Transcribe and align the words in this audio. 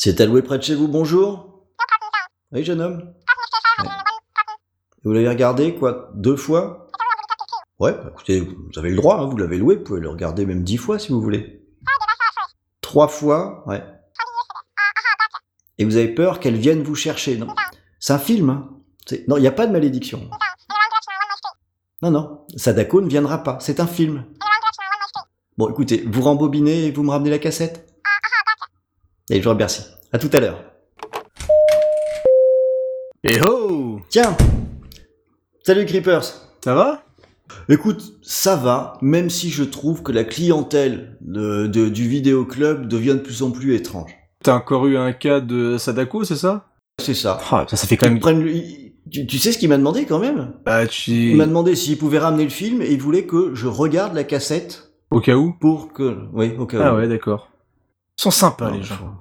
C'est 0.00 0.20
alloué 0.20 0.42
près 0.42 0.58
de 0.58 0.62
chez 0.62 0.76
vous, 0.76 0.86
bonjour. 0.86 1.64
Oui, 2.52 2.62
jeune 2.64 2.80
homme. 2.80 3.14
Ouais. 3.80 3.88
Vous 5.02 5.10
l'avez 5.12 5.28
regardé, 5.28 5.74
quoi, 5.74 6.10
deux 6.14 6.36
fois? 6.36 6.86
Ouais, 7.80 7.90
bah, 7.94 8.10
écoutez, 8.12 8.38
vous 8.38 8.78
avez 8.78 8.90
le 8.90 8.96
droit, 8.96 9.16
hein, 9.16 9.26
vous 9.26 9.36
l'avez 9.36 9.58
loué, 9.58 9.74
vous 9.74 9.82
pouvez 9.82 9.98
le 10.00 10.08
regarder 10.08 10.46
même 10.46 10.62
dix 10.62 10.76
fois 10.76 11.00
si 11.00 11.08
vous 11.08 11.20
voulez. 11.20 11.66
Trois 12.80 13.08
fois 13.08 13.64
Ouais. 13.66 13.82
Et 15.78 15.84
vous 15.84 15.96
avez 15.96 16.14
peur 16.14 16.38
qu'elle 16.38 16.54
vienne 16.56 16.84
vous 16.84 16.94
chercher, 16.94 17.36
non? 17.36 17.48
C'est 17.98 18.12
un 18.12 18.20
film, 18.20 18.50
hein. 18.50 18.68
C'est- 19.04 19.26
Non, 19.26 19.36
il 19.36 19.40
n'y 19.40 19.48
a 19.48 19.52
pas 19.52 19.66
de 19.66 19.72
malédiction. 19.72 20.30
Non, 22.02 22.12
non, 22.12 22.46
Sadako 22.54 23.00
ne 23.00 23.08
viendra 23.08 23.42
pas, 23.42 23.58
c'est 23.60 23.80
un 23.80 23.88
film. 23.88 24.26
Bon, 25.56 25.68
écoutez, 25.68 26.04
vous 26.06 26.22
rembobinez 26.22 26.84
et 26.84 26.92
vous 26.92 27.02
me 27.02 27.10
ramenez 27.10 27.30
la 27.30 27.40
cassette? 27.40 27.84
Et 29.30 29.40
je 29.40 29.44
vous 29.44 29.50
remercie. 29.50 29.82
À 30.12 30.18
tout 30.18 30.30
à 30.32 30.40
l'heure. 30.40 30.62
Eh 33.24 33.40
oh 33.48 34.00
Tiens 34.08 34.36
Salut 35.64 35.84
Creepers 35.86 36.24
Ça 36.64 36.74
va? 36.74 37.02
Écoute, 37.68 38.14
ça 38.22 38.56
va, 38.56 38.98
même 39.00 39.30
si 39.30 39.50
je 39.50 39.64
trouve 39.64 40.02
que 40.02 40.12
la 40.12 40.24
clientèle 40.24 41.16
de, 41.20 41.66
de- 41.66 41.88
du 41.88 42.06
vidéoclub 42.08 42.86
devient 42.88 43.14
de 43.14 43.18
plus 43.20 43.42
en 43.42 43.50
plus 43.50 43.74
étrange. 43.74 44.14
T'as 44.42 44.54
encore 44.54 44.86
eu 44.86 44.96
un 44.96 45.12
cas 45.12 45.40
de 45.40 45.76
Sadako, 45.78 46.24
c'est 46.24 46.36
ça? 46.36 46.66
C'est 47.00 47.14
ça. 47.14 47.40
Ah, 47.50 47.64
ça, 47.68 47.76
ça 47.76 47.86
fait 47.86 47.96
quand 47.96 48.06
Ils 48.06 48.12
même... 48.12 48.20
prennent 48.20 48.42
le- 48.42 48.52
ils- 48.52 48.94
tu, 49.10 49.26
tu 49.26 49.38
sais 49.38 49.52
ce 49.52 49.58
qu'il 49.58 49.70
m'a 49.70 49.78
demandé 49.78 50.04
quand 50.04 50.18
même? 50.18 50.52
Bah, 50.66 50.86
tu... 50.86 51.30
Il 51.30 51.36
m'a 51.36 51.46
demandé 51.46 51.74
s'il 51.74 51.96
pouvait 51.96 52.18
ramener 52.18 52.44
le 52.44 52.50
film 52.50 52.82
et 52.82 52.92
il 52.92 53.00
voulait 53.00 53.24
que 53.24 53.54
je 53.54 53.66
regarde 53.66 54.14
la 54.14 54.24
cassette 54.24 54.90
Au 55.10 55.20
cas 55.20 55.34
où? 55.34 55.54
pour 55.58 55.92
que... 55.94 56.18
Oui, 56.34 56.54
au 56.58 56.66
cas 56.66 56.78
Ah 56.82 56.94
où. 56.94 56.98
ouais, 56.98 57.08
d'accord. 57.08 57.48
Ils 58.18 58.22
sont 58.22 58.30
sympas, 58.30 58.70
Non, 58.70 58.76
les 58.76 58.82
gens. 58.82 59.14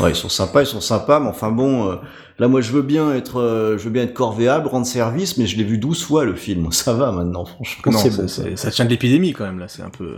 Ouais, 0.00 0.10
ils 0.10 0.16
sont 0.16 0.28
sympas, 0.28 0.62
ils 0.62 0.66
sont 0.66 0.80
sympas, 0.80 1.20
mais 1.20 1.28
enfin 1.28 1.50
bon, 1.50 1.90
euh, 1.90 1.96
là 2.38 2.46
moi 2.48 2.60
je 2.60 2.70
veux 2.72 2.82
bien 2.82 3.12
être, 3.14 3.40
euh, 3.40 3.76
je 3.78 3.84
veux 3.84 3.90
bien 3.90 4.04
être 4.04 4.14
corvéable, 4.14 4.68
rendre 4.68 4.86
service, 4.86 5.36
mais 5.38 5.46
je 5.46 5.56
l'ai 5.56 5.64
vu 5.64 5.78
12 5.78 6.04
fois 6.04 6.24
le 6.24 6.34
film, 6.34 6.68
ça 6.72 6.92
va 6.92 7.10
maintenant, 7.12 7.44
franchement, 7.44 7.92
Non, 7.92 7.98
c'est 7.98 8.10
ça, 8.10 8.22
bon. 8.22 8.28
c'est- 8.28 8.56
ça 8.56 8.70
tient 8.70 8.84
de 8.84 8.90
l'épidémie, 8.90 9.32
quand 9.32 9.44
même, 9.44 9.58
là. 9.58 9.66
C'est 9.68 9.82
un 9.82 9.90
peu... 9.90 10.16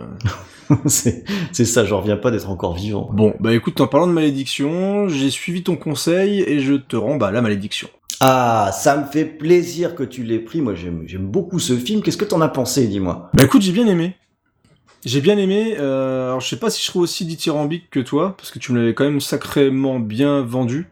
euh. 0.70 0.76
c'est 0.86 1.64
ça, 1.64 1.84
j'en 1.84 2.00
reviens 2.00 2.16
pas 2.16 2.30
d'être 2.30 2.48
encore 2.50 2.74
vivant. 2.74 3.10
Bon, 3.12 3.34
bah 3.40 3.54
écoute, 3.54 3.80
en 3.80 3.86
parlant 3.86 4.06
de 4.06 4.12
malédiction, 4.12 5.08
j'ai 5.08 5.30
suivi 5.30 5.62
ton 5.62 5.76
conseil 5.76 6.40
et 6.42 6.60
je 6.60 6.74
te 6.74 6.96
rends, 6.96 7.16
bah, 7.16 7.30
la 7.30 7.40
malédiction. 7.42 7.88
Ah, 8.20 8.70
ça 8.74 8.98
me 8.98 9.04
fait 9.06 9.24
plaisir 9.24 9.94
que 9.94 10.02
tu 10.02 10.22
l'aies 10.24 10.40
pris, 10.40 10.60
moi 10.60 10.74
j'aime 10.74 11.04
j'aime 11.06 11.26
beaucoup 11.26 11.58
ce 11.58 11.74
film, 11.74 12.02
qu'est-ce 12.02 12.18
que 12.18 12.26
t'en 12.26 12.42
as 12.42 12.48
pensé, 12.50 12.86
dis-moi? 12.86 13.30
Bah 13.32 13.44
écoute, 13.44 13.62
j'ai 13.62 13.72
bien 13.72 13.86
aimé. 13.86 14.14
J'ai 15.04 15.20
bien 15.20 15.38
aimé. 15.38 15.76
Euh, 15.78 16.28
alors 16.28 16.40
je 16.40 16.48
sais 16.48 16.58
pas 16.58 16.70
si 16.70 16.80
je 16.82 16.86
serais 16.86 16.98
aussi 16.98 17.24
dithyrambique 17.24 17.88
que 17.90 18.00
toi, 18.00 18.34
parce 18.36 18.50
que 18.50 18.58
tu 18.58 18.72
me 18.72 18.78
l'avais 18.80 18.94
quand 18.94 19.04
même 19.04 19.20
sacrément 19.20 19.98
bien 20.00 20.42
vendu. 20.42 20.88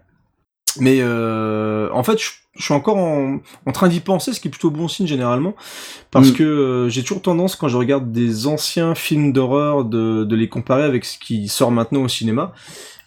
Mais 0.81 0.99
euh, 1.01 1.89
en 1.93 2.03
fait, 2.03 2.19
je, 2.21 2.31
je 2.57 2.63
suis 2.63 2.75
encore 2.75 2.97
en, 2.99 3.41
en 3.67 3.73
train 3.73 3.89
d'y 3.89 4.01
penser, 4.01 4.33
ce 4.33 4.41
qui 4.41 4.49
est 4.49 4.51
plutôt 4.51 4.71
bon 4.71 4.87
signe 4.89 5.07
généralement, 5.07 5.55
parce 6.11 6.31
Mm. 6.31 6.35
que 6.35 6.43
euh, 6.45 6.89
j'ai 6.89 7.03
toujours 7.03 7.23
tendance 7.23 7.57
quand 7.57 7.69
je 7.69 7.77
regarde 7.77 8.13
des 8.13 8.47
anciens 8.47 8.95
films 8.95 9.33
d'horreur 9.33 9.85
de, 9.85 10.25
de 10.25 10.37
les 10.37 10.49
comparer 10.49 10.85
avec 10.85 11.05
ce 11.05 11.19
qui 11.19 11.49
sort 11.49 11.71
maintenant 11.71 12.03
au 12.03 12.09
cinéma. 12.09 12.53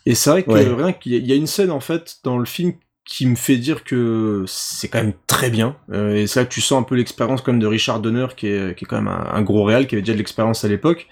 Et 0.06 0.16
c'est 0.16 0.30
vrai 0.32 0.44
que 0.44 0.52
Ouais. 0.52 0.64
rien 0.68 0.94
qu'il 0.94 1.26
y 1.26 1.32
a 1.32 1.36
une 1.36 1.48
scène 1.48 1.72
en 1.72 1.80
fait 1.80 2.18
dans 2.24 2.38
le 2.38 2.46
film 2.46 2.74
qui 3.06 3.26
me 3.26 3.36
fait 3.36 3.58
dire 3.58 3.84
que 3.84 4.44
c'est 4.48 4.88
quand 4.88 5.00
même 5.02 5.14
très 5.28 5.50
bien. 5.50 5.76
Euh, 5.92 6.16
et 6.16 6.28
c'est 6.28 6.42
là 6.42 6.46
que 6.46 6.54
tu 6.54 6.62
sens 6.62 6.80
un 6.80 6.84
peu 6.84 6.96
l'expérience 6.96 7.42
quand 7.42 7.52
même 7.52 7.62
de 7.62 7.68
Richard 7.68 8.00
Donner, 8.00 8.28
qui 8.38 8.48
est, 8.48 8.78
qui 8.78 8.86
est 8.86 8.88
quand 8.88 8.98
même 9.02 9.08
un, 9.08 9.28
un 9.34 9.42
gros 9.42 9.64
réal, 9.64 9.88
qui 9.88 9.96
avait 9.96 10.02
déjà 10.02 10.14
de 10.14 10.20
l'expérience 10.20 10.64
à 10.64 10.68
l'époque. 10.68 11.08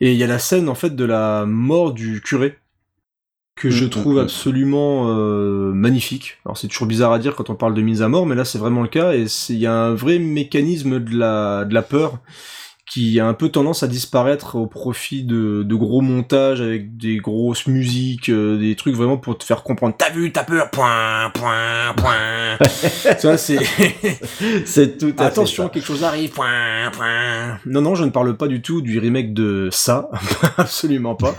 Et 0.00 0.12
il 0.12 0.18
y 0.18 0.24
a 0.24 0.26
la 0.26 0.38
scène 0.38 0.68
en 0.68 0.74
fait 0.74 0.96
de 0.96 1.04
la 1.04 1.44
mort 1.46 1.92
du 1.92 2.20
curé 2.20 2.58
que 3.60 3.68
je 3.70 3.84
Mm, 3.84 3.90
trouve 3.90 4.14
mm, 4.14 4.16
mm. 4.16 4.22
absolument 4.22 5.04
euh, 5.08 5.72
magnifique. 5.72 6.38
Alors 6.44 6.56
c'est 6.56 6.68
toujours 6.68 6.88
bizarre 6.88 7.12
à 7.12 7.18
dire 7.18 7.36
quand 7.36 7.50
on 7.50 7.54
parle 7.54 7.74
de 7.74 7.82
mise 7.82 8.02
à 8.02 8.08
mort, 8.08 8.26
mais 8.26 8.34
là 8.34 8.44
c'est 8.44 8.58
vraiment 8.58 8.82
le 8.82 8.88
cas 8.88 9.12
et 9.12 9.26
il 9.50 9.58
y 9.58 9.66
a 9.66 9.74
un 9.74 9.94
vrai 9.94 10.18
mécanisme 10.18 10.98
de 10.98 11.16
la, 11.16 11.64
de 11.66 11.74
la 11.74 11.82
peur 11.82 12.18
qui 12.90 13.20
a 13.20 13.26
un 13.26 13.34
peu 13.34 13.50
tendance 13.50 13.84
à 13.84 13.86
disparaître 13.86 14.56
au 14.56 14.66
profit 14.66 15.22
de, 15.22 15.62
de 15.62 15.74
gros 15.76 16.00
montages 16.00 16.60
avec 16.60 16.96
des 16.96 17.18
grosses 17.18 17.68
musiques, 17.68 18.28
euh, 18.28 18.58
des 18.58 18.74
trucs 18.74 18.96
vraiment 18.96 19.16
pour 19.16 19.38
te 19.38 19.44
faire 19.44 19.62
comprendre. 19.62 19.94
T'as 19.96 20.10
vu, 20.10 20.32
t'as 20.32 20.42
peur, 20.42 20.70
point, 20.70 21.30
point, 21.32 21.94
point. 21.96 22.58
ça 23.18 23.38
c'est 23.38 23.58
C'est 24.64 24.98
tout 24.98 25.14
à 25.18 25.26
attention, 25.26 25.64
fait 25.64 25.74
quelque 25.74 25.86
chose 25.86 26.02
arrive, 26.02 26.30
point, 26.30 26.90
point. 26.92 27.60
Non 27.64 27.80
non, 27.80 27.94
je 27.94 28.02
ne 28.02 28.10
parle 28.10 28.36
pas 28.36 28.48
du 28.48 28.60
tout 28.60 28.82
du 28.82 28.98
remake 28.98 29.34
de 29.34 29.68
ça, 29.70 30.10
absolument 30.56 31.14
pas. 31.14 31.36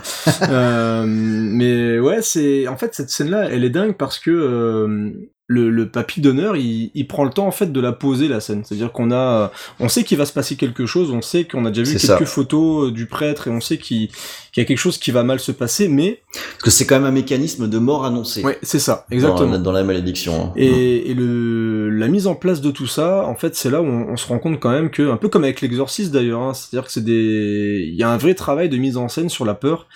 Euh, 0.48 1.04
mais 1.06 1.98
ouais, 1.98 2.22
c'est 2.22 2.66
en 2.66 2.78
fait 2.78 2.94
cette 2.94 3.10
scène-là, 3.10 3.50
elle 3.50 3.64
est 3.64 3.70
dingue 3.70 3.96
parce 3.98 4.18
que 4.18 4.30
euh, 4.30 5.10
le, 5.48 5.68
le 5.70 5.88
papy 5.88 6.20
d'honneur, 6.20 6.56
il, 6.56 6.90
il 6.94 7.06
prend 7.06 7.24
le 7.24 7.30
temps 7.30 7.46
en 7.46 7.50
fait 7.50 7.72
de 7.72 7.80
la 7.80 7.92
poser 7.92 8.28
la 8.28 8.40
scène. 8.40 8.62
C'est-à-dire 8.64 8.90
qu'on 8.92 9.10
a, 9.12 9.50
on 9.80 9.88
sait 9.88 10.02
qu'il 10.04 10.16
va 10.16 10.24
se 10.24 10.32
passer 10.32 10.56
quelque 10.56 10.86
chose, 10.86 11.10
on 11.10 11.20
sait 11.20 11.44
qu'on 11.44 11.64
a 11.66 11.70
déjà 11.70 11.82
vu 11.82 11.98
quelques 11.98 12.06
ça. 12.06 12.24
photos 12.26 12.88
euh, 12.88 12.90
du 12.92 13.06
prêtre 13.06 13.48
et 13.48 13.50
on 13.50 13.60
sait 13.60 13.76
qu'il 13.76 14.08
y 14.56 14.60
a 14.60 14.64
quelque 14.64 14.78
chose 14.78 14.96
qui 14.98 15.10
va 15.10 15.24
mal 15.24 15.40
se 15.40 15.52
passer, 15.52 15.88
mais. 15.88 16.22
Parce 16.32 16.62
que 16.62 16.70
c'est 16.70 16.86
quand 16.86 16.94
même 16.94 17.04
un 17.04 17.10
mécanisme 17.12 17.68
de 17.68 17.78
mort 17.78 18.04
annoncé. 18.06 18.42
ouais, 18.42 18.58
c'est 18.62 18.78
ça, 18.78 19.04
dans- 19.10 19.14
exactement. 19.16 19.58
Dans, 19.58 19.72
la 19.72 19.82
malédiction. 19.82 20.46
hein. 20.46 20.52
Et, 20.56 21.10
et 21.10 21.14
le, 21.14 21.90
la 21.90 22.08
mise 22.08 22.26
en 22.28 22.34
place 22.34 22.60
de 22.62 22.70
tout 22.70 22.86
ça, 22.86 23.26
en 23.26 23.34
fait, 23.34 23.54
c'est 23.54 23.68
là 23.70 23.82
où 23.82 23.86
on, 23.86 24.12
on 24.12 24.16
se 24.16 24.26
rend 24.28 24.38
compte 24.38 24.58
quand 24.60 24.70
même 24.70 24.90
que, 24.90 25.10
un 25.10 25.16
peu 25.16 25.28
comme 25.28 25.44
avec 25.44 25.60
l'exorciste 25.60 26.12
d'ailleurs, 26.12 26.40
hein, 26.40 26.54
c'est-à-dire 26.54 26.86
que 26.86 26.92
c'est 26.92 27.04
des, 27.04 27.84
il 27.88 27.94
y 27.94 28.02
a 28.04 28.08
un 28.10 28.16
vrai 28.16 28.34
travail 28.34 28.68
de 28.70 28.76
mise 28.78 28.96
en 28.96 29.08
scène 29.08 29.28
sur 29.28 29.44
la 29.44 29.54
peur, 29.54 29.86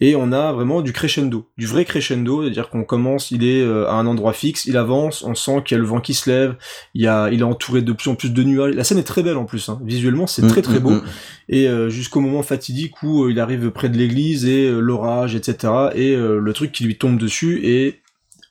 et 0.00 0.16
on 0.16 0.32
a 0.32 0.52
vraiment 0.52 0.82
du 0.82 0.92
crescendo, 0.92 1.48
du 1.56 1.66
vrai 1.66 1.84
crescendo, 1.84 2.42
c'est-à-dire 2.42 2.70
qu'on 2.70 2.84
commence, 2.84 3.30
il 3.30 3.44
est 3.44 3.62
euh, 3.62 3.88
à 3.88 3.92
un 3.92 4.06
endroit 4.06 4.32
fixe, 4.32 4.66
il 4.66 4.76
avance, 4.76 5.22
on 5.22 5.34
sent 5.34 5.62
qu'il 5.64 5.76
y 5.76 5.78
a 5.78 5.82
le 5.82 5.86
vent 5.86 6.00
qui 6.00 6.14
se 6.14 6.28
lève, 6.28 6.56
il 6.94 7.02
y 7.02 7.06
a, 7.06 7.30
il 7.30 7.40
est 7.40 7.44
entouré 7.44 7.82
de 7.82 7.92
plus 7.92 8.10
en 8.10 8.16
plus 8.16 8.32
de 8.32 8.42
nuages. 8.42 8.74
La 8.74 8.82
scène 8.82 8.98
est 8.98 9.04
très 9.04 9.22
belle 9.22 9.36
en 9.36 9.44
plus, 9.44 9.68
hein. 9.68 9.80
visuellement 9.84 10.26
c'est 10.26 10.46
très 10.46 10.62
très 10.62 10.80
Mm, 10.80 10.82
beau 10.82 10.90
mm, 10.90 10.96
mm. 10.96 11.04
et 11.50 11.68
euh, 11.68 11.88
jusqu'au 11.90 12.20
moment 12.20 12.42
fatidique 12.42 13.02
où 13.02 13.24
euh, 13.24 13.30
il 13.30 13.40
arrive 13.40 13.70
près 13.70 13.88
de 13.88 13.96
l'église 13.96 14.46
et 14.46 14.66
euh, 14.66 14.80
l'orage, 14.80 15.34
etc. 15.34 15.72
Et 15.94 16.14
euh, 16.14 16.38
le 16.38 16.52
truc 16.52 16.72
qui 16.72 16.84
lui 16.84 16.98
tombe 16.98 17.18
dessus 17.18 17.60
est 17.64 18.00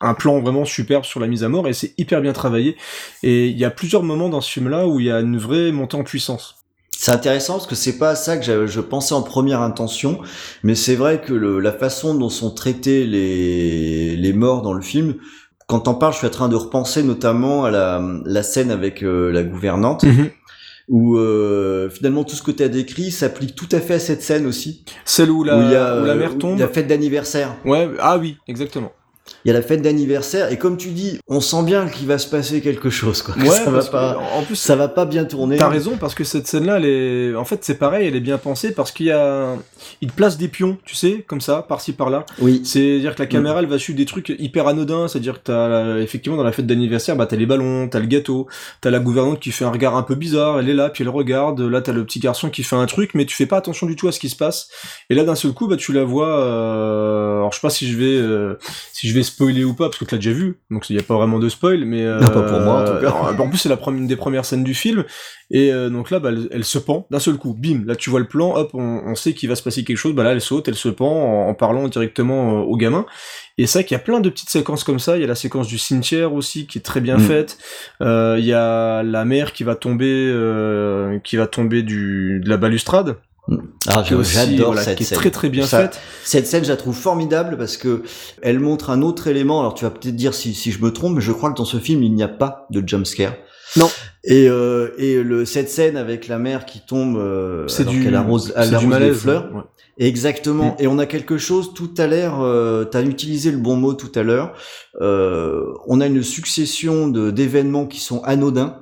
un 0.01 0.13
plan 0.13 0.39
vraiment 0.39 0.63
superbe 0.63 1.03
sur 1.03 1.19
la 1.19 1.27
mise 1.27 1.43
à 1.43 1.49
mort 1.49 1.67
et 1.67 1.73
c'est 1.73 1.93
hyper 1.97 2.21
bien 2.21 2.33
travaillé. 2.33 2.77
Et 3.23 3.47
il 3.47 3.57
y 3.57 3.65
a 3.65 3.71
plusieurs 3.71 4.03
moments 4.03 4.29
dans 4.29 4.41
ce 4.41 4.49
film-là 4.49 4.87
où 4.87 4.99
il 4.99 5.07
y 5.07 5.11
a 5.11 5.19
une 5.19 5.37
vraie 5.37 5.71
montée 5.71 5.97
en 5.97 6.03
puissance. 6.03 6.58
C'est 7.01 7.11
intéressant 7.11 7.53
parce 7.53 7.65
que 7.65 7.75
c'est 7.75 7.97
pas 7.97 8.09
à 8.09 8.15
ça 8.15 8.35
que 8.35 8.67
je 8.67 8.81
pensais 8.81 9.13
en 9.13 9.21
première 9.21 9.61
intention, 9.61 10.19
mais 10.63 10.75
c'est 10.75 10.95
vrai 10.95 11.21
que 11.21 11.31
le- 11.33 11.61
la 11.61 11.71
façon 11.71 12.13
dont 12.13 12.27
sont 12.27 12.51
traités 12.51 13.05
les, 13.05 14.17
les 14.17 14.33
morts 14.33 14.61
dans 14.61 14.73
le 14.73 14.81
film, 14.81 15.15
quand 15.65 15.79
t'en 15.79 15.93
parles, 15.93 16.11
je 16.11 16.17
suis 16.17 16.27
en 16.27 16.31
train 16.31 16.49
de 16.49 16.57
repenser 16.57 17.01
notamment 17.03 17.63
à 17.63 17.71
la, 17.71 18.03
la 18.25 18.43
scène 18.43 18.69
avec 18.69 19.01
euh, 19.01 19.31
la 19.31 19.43
gouvernante, 19.43 20.03
où 20.89 21.15
euh, 21.17 21.89
finalement 21.89 22.25
tout 22.25 22.35
ce 22.35 22.43
que 22.43 22.51
tu 22.51 22.63
as 22.63 22.67
décrit 22.67 23.11
s'applique 23.11 23.55
tout 23.55 23.69
à 23.71 23.79
fait 23.79 23.93
à 23.93 23.99
cette 23.99 24.21
scène 24.21 24.45
aussi, 24.45 24.83
Celle 25.05 25.31
où 25.31 25.45
la, 25.45 25.57
où 25.57 25.61
il 25.61 25.71
y 25.71 25.75
a 25.77 26.01
où 26.01 26.05
la 26.05 26.15
mère 26.15 26.37
tombe. 26.37 26.59
la 26.59 26.67
fête 26.67 26.87
d'anniversaire. 26.87 27.55
Ouais, 27.63 27.89
ah 28.01 28.17
oui, 28.17 28.35
exactement. 28.49 28.91
Il 29.45 29.47
y 29.47 29.51
a 29.51 29.53
la 29.53 29.61
fête 29.61 29.81
d'anniversaire 29.81 30.51
et 30.51 30.57
comme 30.57 30.77
tu 30.77 30.89
dis, 30.89 31.19
on 31.27 31.41
sent 31.41 31.63
bien 31.63 31.87
qu'il 31.87 32.07
va 32.07 32.17
se 32.17 32.27
passer 32.27 32.61
quelque 32.61 32.89
chose 32.89 33.21
quoi. 33.21 33.35
Ouais, 33.39 33.49
ça 33.49 33.71
va 33.71 33.83
pas, 33.83 34.19
en 34.35 34.43
plus, 34.43 34.57
ça 34.57 34.75
va 34.75 34.87
pas 34.87 35.05
bien 35.05 35.23
tourner. 35.23 35.57
T'as 35.57 35.69
raison 35.69 35.97
parce 35.97 36.13
que 36.13 36.23
cette 36.23 36.45
scène-là, 36.45 36.77
elle 36.77 36.85
est, 36.85 37.35
en 37.35 37.45
fait, 37.45 37.63
c'est 37.63 37.75
pareil, 37.75 38.07
elle 38.07 38.15
est 38.15 38.21
bien 38.21 38.37
pensée 38.37 38.73
parce 38.73 38.91
qu'il 38.91 39.07
y 39.07 39.11
a, 39.11 39.55
il 40.01 40.11
place 40.11 40.37
des 40.37 40.47
pions, 40.47 40.77
tu 40.85 40.95
sais, 40.95 41.23
comme 41.27 41.41
ça, 41.41 41.65
par-ci 41.67 41.93
par-là. 41.93 42.25
Oui. 42.39 42.61
C'est-à-dire 42.63 43.15
que 43.15 43.21
la 43.21 43.27
caméra, 43.27 43.59
elle 43.59 43.67
va 43.67 43.77
suivre 43.77 43.97
des 43.97 44.05
trucs 44.05 44.29
hyper 44.37 44.67
anodins. 44.67 45.07
C'est-à-dire 45.07 45.35
que 45.35 45.45
t'as, 45.45 45.97
effectivement, 45.97 46.37
dans 46.37 46.43
la 46.43 46.51
fête 46.51 46.67
d'anniversaire, 46.67 47.15
bah, 47.15 47.25
t'as 47.25 47.35
les 47.35 47.45
ballons, 47.45 47.87
t'as 47.87 47.99
le 47.99 48.05
gâteau, 48.05 48.47
t'as 48.81 48.89
la 48.89 48.99
gouvernante 48.99 49.39
qui 49.39 49.51
fait 49.51 49.65
un 49.65 49.71
regard 49.71 49.95
un 49.95 50.03
peu 50.03 50.15
bizarre, 50.15 50.59
elle 50.59 50.69
est 50.69 50.73
là, 50.73 50.89
puis 50.89 51.03
elle 51.03 51.09
regarde. 51.09 51.59
Là, 51.61 51.81
t'as 51.81 51.93
le 51.93 52.05
petit 52.05 52.19
garçon 52.19 52.49
qui 52.49 52.63
fait 52.63 52.75
un 52.75 52.85
truc, 52.85 53.11
mais 53.13 53.25
tu 53.25 53.35
fais 53.35 53.45
pas 53.45 53.57
attention 53.57 53.87
du 53.87 53.95
tout 53.95 54.07
à 54.07 54.11
ce 54.11 54.19
qui 54.19 54.29
se 54.29 54.35
passe. 54.35 54.69
Et 55.09 55.15
là, 55.15 55.23
d'un 55.23 55.35
seul 55.35 55.51
coup, 55.53 55.67
bah, 55.67 55.77
tu 55.77 55.93
la 55.93 56.03
vois, 56.03 56.39
euh... 56.39 57.37
alors 57.37 57.51
je 57.51 57.57
sais 57.57 57.61
pas 57.61 57.69
si 57.69 57.89
je 57.89 57.97
vais, 57.97 58.05
euh, 58.05 58.57
si 58.93 59.07
je 59.07 59.13
vais 59.13 59.18
spoiler 59.23 59.63
ou 59.63 59.73
pas, 59.73 59.85
parce 59.85 59.97
que 59.97 60.05
tu 60.05 60.15
l'as 60.15 60.19
déjà 60.19 60.31
vu. 60.31 60.59
Donc, 60.71 60.89
il 60.89 60.95
y 60.95 60.99
a 60.99 61.03
pas 61.03 61.15
vraiment 61.15 61.39
de 61.39 61.49
spoil, 61.49 61.85
mais, 61.85 62.03
euh... 62.05 62.19
Non, 62.19 62.27
pas 62.27 62.41
pour 62.41 62.59
moi, 62.59 62.81
en 62.81 62.85
tout 62.85 62.91
cas. 63.01 63.09
alors, 63.09 63.35
en 63.39 63.49
plus, 63.49 63.57
c'est 63.57 63.69
la 63.69 63.77
première, 63.77 64.01
une 64.01 64.07
des 64.07 64.15
premières 64.15 64.45
scènes 64.45 64.63
du 64.63 64.73
film. 64.73 65.03
Et 65.51 65.73
euh, 65.73 65.89
donc 65.89 66.11
là, 66.11 66.19
bah, 66.19 66.29
elle, 66.29 66.47
elle 66.51 66.63
se 66.63 66.77
pend 66.77 67.07
d'un 67.09 67.17
seul 67.19 67.37
coup. 67.37 67.55
Bim, 67.57 67.81
là 67.87 67.95
tu 67.95 68.11
vois 68.11 68.19
le 68.19 68.27
plan, 68.27 68.55
hop, 68.55 68.69
on, 68.75 69.01
on 69.03 69.15
sait 69.15 69.33
qu'il 69.33 69.49
va 69.49 69.55
se 69.55 69.63
passer 69.63 69.83
quelque 69.83 69.97
chose. 69.97 70.13
Bah 70.13 70.23
là, 70.23 70.31
elle 70.33 70.41
saute, 70.41 70.67
elle 70.67 70.75
se 70.75 70.89
pend 70.89 71.09
en, 71.11 71.49
en 71.49 71.53
parlant 71.55 71.87
directement 71.87 72.59
euh, 72.59 72.61
au 72.61 72.77
gamin. 72.77 73.07
Et 73.57 73.65
c'est 73.65 73.79
vrai 73.79 73.85
qu'il 73.85 73.95
y 73.95 73.99
a 73.99 74.03
plein 74.03 74.19
de 74.19 74.29
petites 74.29 74.49
séquences 74.51 74.83
comme 74.83 74.99
ça. 74.99 75.17
Il 75.17 75.21
y 75.21 75.23
a 75.23 75.27
la 75.27 75.33
séquence 75.33 75.67
du 75.67 75.79
cimetière 75.79 76.33
aussi 76.33 76.67
qui 76.67 76.77
est 76.77 76.81
très 76.81 77.01
bien 77.01 77.17
Mm. 77.17 77.21
faite. 77.21 77.57
Euh, 78.01 78.35
il 78.37 78.45
y 78.45 78.53
a 78.53 79.01
la 79.01 79.25
mère 79.25 79.51
qui 79.53 79.63
va 79.63 79.75
tomber, 79.75 80.29
euh, 80.31 81.17
qui 81.23 81.35
va 81.35 81.47
tomber 81.47 81.81
du 81.81 82.41
de 82.43 82.47
la 82.49 82.57
balustrade. 82.57 83.15
Ah, 83.87 84.03
j'adore 84.05 84.67
voilà, 84.67 84.81
cette 84.83 84.97
qui 84.97 85.03
est 85.03 85.05
scène. 85.05 85.17
très 85.17 85.31
très 85.31 85.49
bien 85.49 85.65
Ça- 85.65 85.81
faite. 85.83 85.99
Cette 86.23 86.47
scène, 86.47 86.63
je 86.63 86.69
la 86.69 86.77
trouve 86.77 86.95
formidable 86.95 87.57
parce 87.57 87.77
que 87.77 88.03
elle 88.41 88.59
montre 88.59 88.89
un 88.89 89.01
autre 89.01 89.27
élément. 89.27 89.59
Alors, 89.61 89.73
tu 89.73 89.85
vas 89.85 89.91
peut-être 89.91 90.15
dire 90.15 90.33
si, 90.33 90.53
si 90.53 90.71
je 90.71 90.81
me 90.83 90.91
trompe, 90.91 91.15
mais 91.15 91.21
je 91.21 91.31
crois 91.31 91.49
que 91.51 91.57
dans 91.57 91.65
ce 91.65 91.77
film, 91.77 92.03
il 92.03 92.13
n'y 92.13 92.23
a 92.23 92.27
pas 92.27 92.67
de 92.71 92.83
jumpscare. 92.87 93.33
Non. 93.77 93.89
Et, 94.23 94.49
euh, 94.49 94.89
et 94.97 95.21
le, 95.21 95.45
cette 95.45 95.69
scène 95.69 95.95
avec 95.95 96.27
la 96.27 96.39
mère 96.39 96.65
qui 96.65 96.81
tombe, 96.81 97.17
euh, 97.17 97.67
C'est 97.67 97.83
alors 97.83 97.93
du, 97.93 98.03
qu'elle 98.03 98.15
arrose, 98.15 98.51
elle 98.55 98.73
arrose 98.75 98.97
les 98.99 99.13
fleurs. 99.13 99.47
ouais. 99.53 99.61
Exactement. 100.01 100.75
Et 100.79 100.87
on 100.87 100.97
a 100.97 101.05
quelque 101.05 101.37
chose 101.37 101.73
tout 101.75 101.91
à 101.97 102.07
l'heure. 102.07 102.39
Euh, 102.41 102.85
tu 102.89 102.97
as 102.97 103.01
utilisé 103.01 103.51
le 103.51 103.57
bon 103.57 103.75
mot 103.75 103.93
tout 103.93 104.11
à 104.15 104.23
l'heure. 104.23 104.53
Euh, 105.01 105.65
on 105.87 105.99
a 106.01 106.07
une 106.07 106.23
succession 106.23 107.07
de 107.09 107.31
d'événements 107.31 107.85
qui 107.85 107.99
sont 107.99 108.21
anodins 108.23 108.77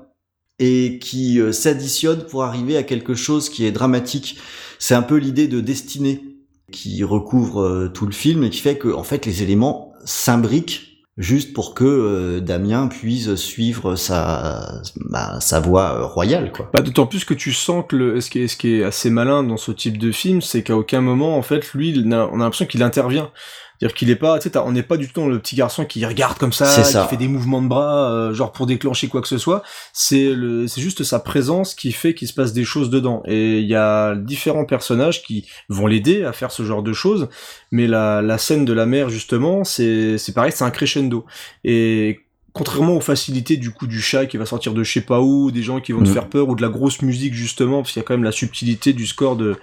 et 0.59 0.99
qui 0.99 1.39
euh, 1.39 1.51
s'additionnent 1.51 2.23
pour 2.23 2.43
arriver 2.43 2.77
à 2.77 2.83
quelque 2.83 3.15
chose 3.15 3.49
qui 3.49 3.65
est 3.65 3.71
dramatique. 3.71 4.39
C'est 4.79 4.95
un 4.95 5.01
peu 5.01 5.17
l'idée 5.17 5.47
de 5.47 5.61
destinée 5.61 6.23
qui 6.71 7.03
recouvre 7.03 7.61
euh, 7.61 7.91
tout 7.93 8.05
le 8.05 8.11
film 8.11 8.43
et 8.43 8.49
qui 8.49 8.59
fait 8.59 8.77
que 8.77 8.89
en 8.89 9.03
fait 9.03 9.25
les 9.25 9.43
éléments 9.43 9.93
s'imbriquent 10.03 10.87
juste 11.17 11.53
pour 11.53 11.73
que 11.73 11.83
euh, 11.83 12.39
Damien 12.39 12.87
puisse 12.87 13.35
suivre 13.35 13.95
sa 13.95 14.81
bah, 15.09 15.39
sa 15.39 15.59
voie 15.59 15.93
euh, 15.93 16.05
royale 16.05 16.51
quoi. 16.51 16.69
Bah, 16.73 16.81
d'autant 16.81 17.07
plus 17.07 17.25
que 17.25 17.33
tu 17.33 17.53
sens 17.53 17.85
que 17.87 17.95
le, 17.95 18.21
ce 18.21 18.29
qui 18.29 18.39
est 18.39 18.47
ce 18.47 18.57
qui 18.57 18.75
est 18.75 18.83
assez 18.83 19.09
malin 19.09 19.43
dans 19.43 19.57
ce 19.57 19.71
type 19.71 19.97
de 19.97 20.11
film, 20.11 20.41
c'est 20.41 20.61
qu'à 20.61 20.75
aucun 20.75 21.01
moment 21.01 21.37
en 21.37 21.41
fait 21.41 21.73
lui 21.73 22.03
on 22.05 22.11
a 22.11 22.29
l'impression 22.37 22.65
qu'il 22.65 22.83
intervient. 22.83 23.31
C'est-à-dire 23.79 23.95
qu'il 23.95 24.09
est 24.09 24.15
pas, 24.15 24.39
tu 24.39 24.49
sais, 24.49 24.57
on 24.57 24.71
n'est 24.71 24.83
pas 24.83 24.97
du 24.97 25.07
tout 25.07 25.21
dans 25.21 25.27
le 25.27 25.39
petit 25.39 25.55
garçon 25.55 25.85
qui 25.85 26.05
regarde 26.05 26.37
comme 26.37 26.53
ça, 26.53 26.65
qui 26.65 27.09
fait 27.09 27.17
des 27.17 27.27
mouvements 27.27 27.61
de 27.61 27.67
bras, 27.67 28.11
euh, 28.11 28.33
genre 28.33 28.51
pour 28.51 28.65
déclencher 28.65 29.07
quoi 29.07 29.21
que 29.21 29.27
ce 29.27 29.37
soit. 29.37 29.61
C'est 29.93 30.33
le, 30.33 30.67
c'est 30.67 30.81
juste 30.81 31.03
sa 31.03 31.19
présence 31.19 31.75
qui 31.75 31.91
fait 31.91 32.13
qu'il 32.13 32.27
se 32.27 32.33
passe 32.33 32.53
des 32.53 32.63
choses 32.63 32.89
dedans. 32.89 33.21
Et 33.25 33.59
il 33.59 33.67
y 33.67 33.75
a 33.75 34.15
différents 34.15 34.65
personnages 34.65 35.21
qui 35.23 35.47
vont 35.69 35.87
l'aider 35.87 36.23
à 36.23 36.33
faire 36.33 36.51
ce 36.51 36.63
genre 36.63 36.81
de 36.81 36.93
choses. 36.93 37.29
Mais 37.71 37.87
la, 37.87 38.21
la 38.21 38.37
scène 38.37 38.65
de 38.65 38.73
la 38.73 38.85
mer 38.85 39.09
justement, 39.09 39.63
c'est, 39.63 40.17
c'est 40.17 40.33
pareil, 40.33 40.51
c'est 40.53 40.63
un 40.63 40.71
crescendo. 40.71 41.25
Et 41.63 42.26
contrairement 42.57 42.95
aux 42.95 43.01
facilités 43.01 43.57
du 43.57 43.71
coup 43.71 43.85
du 43.85 44.01
chat 44.01 44.25
qui 44.25 44.37
va 44.37 44.45
sortir 44.45 44.73
de 44.73 44.83
je 44.83 44.91
sais 44.91 45.01
pas 45.01 45.21
où, 45.21 45.51
des 45.51 45.61
gens 45.61 45.79
qui 45.79 45.91
vont 45.91 46.03
te 46.03 46.09
mm. 46.09 46.13
faire 46.13 46.27
peur 46.27 46.49
ou 46.49 46.55
de 46.55 46.61
la 46.61 46.69
grosse 46.69 47.01
musique 47.01 47.33
justement 47.33 47.81
parce 47.81 47.91
qu'il 47.93 47.99
y 47.99 48.03
a 48.03 48.07
quand 48.07 48.15
même 48.15 48.23
la 48.23 48.31
subtilité 48.31 48.93
du 48.93 49.05
score 49.05 49.35
de, 49.35 49.55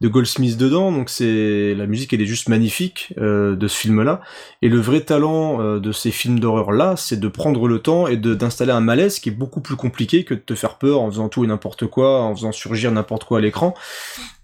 de 0.00 0.08
Goldsmith 0.08 0.56
dedans 0.56 0.90
donc 0.90 1.10
c'est 1.10 1.74
la 1.74 1.86
musique 1.86 2.12
elle 2.12 2.22
est 2.22 2.26
juste 2.26 2.48
magnifique 2.48 3.12
euh, 3.18 3.54
de 3.54 3.68
ce 3.68 3.76
film 3.76 4.02
là 4.02 4.22
et 4.62 4.68
le 4.68 4.80
vrai 4.80 5.02
talent 5.02 5.60
euh, 5.60 5.78
de 5.78 5.92
ces 5.92 6.10
films 6.10 6.40
d'horreur 6.40 6.72
là 6.72 6.94
c'est 6.96 7.20
de 7.20 7.28
prendre 7.28 7.68
le 7.68 7.78
temps 7.80 8.06
et 8.06 8.16
d'installer 8.16 8.72
un 8.72 8.80
malaise 8.80 9.18
qui 9.18 9.28
est 9.28 9.32
beaucoup 9.32 9.60
plus 9.60 9.76
compliqué 9.76 10.24
que 10.24 10.34
de 10.34 10.40
te 10.40 10.54
faire 10.54 10.76
peur 10.78 11.02
en 11.02 11.10
faisant 11.10 11.28
tout 11.28 11.44
et 11.44 11.46
n'importe 11.46 11.86
quoi 11.86 12.22
en 12.22 12.34
faisant 12.34 12.52
surgir 12.52 12.90
n'importe 12.90 13.24
quoi 13.24 13.38
à 13.38 13.40
l'écran 13.40 13.74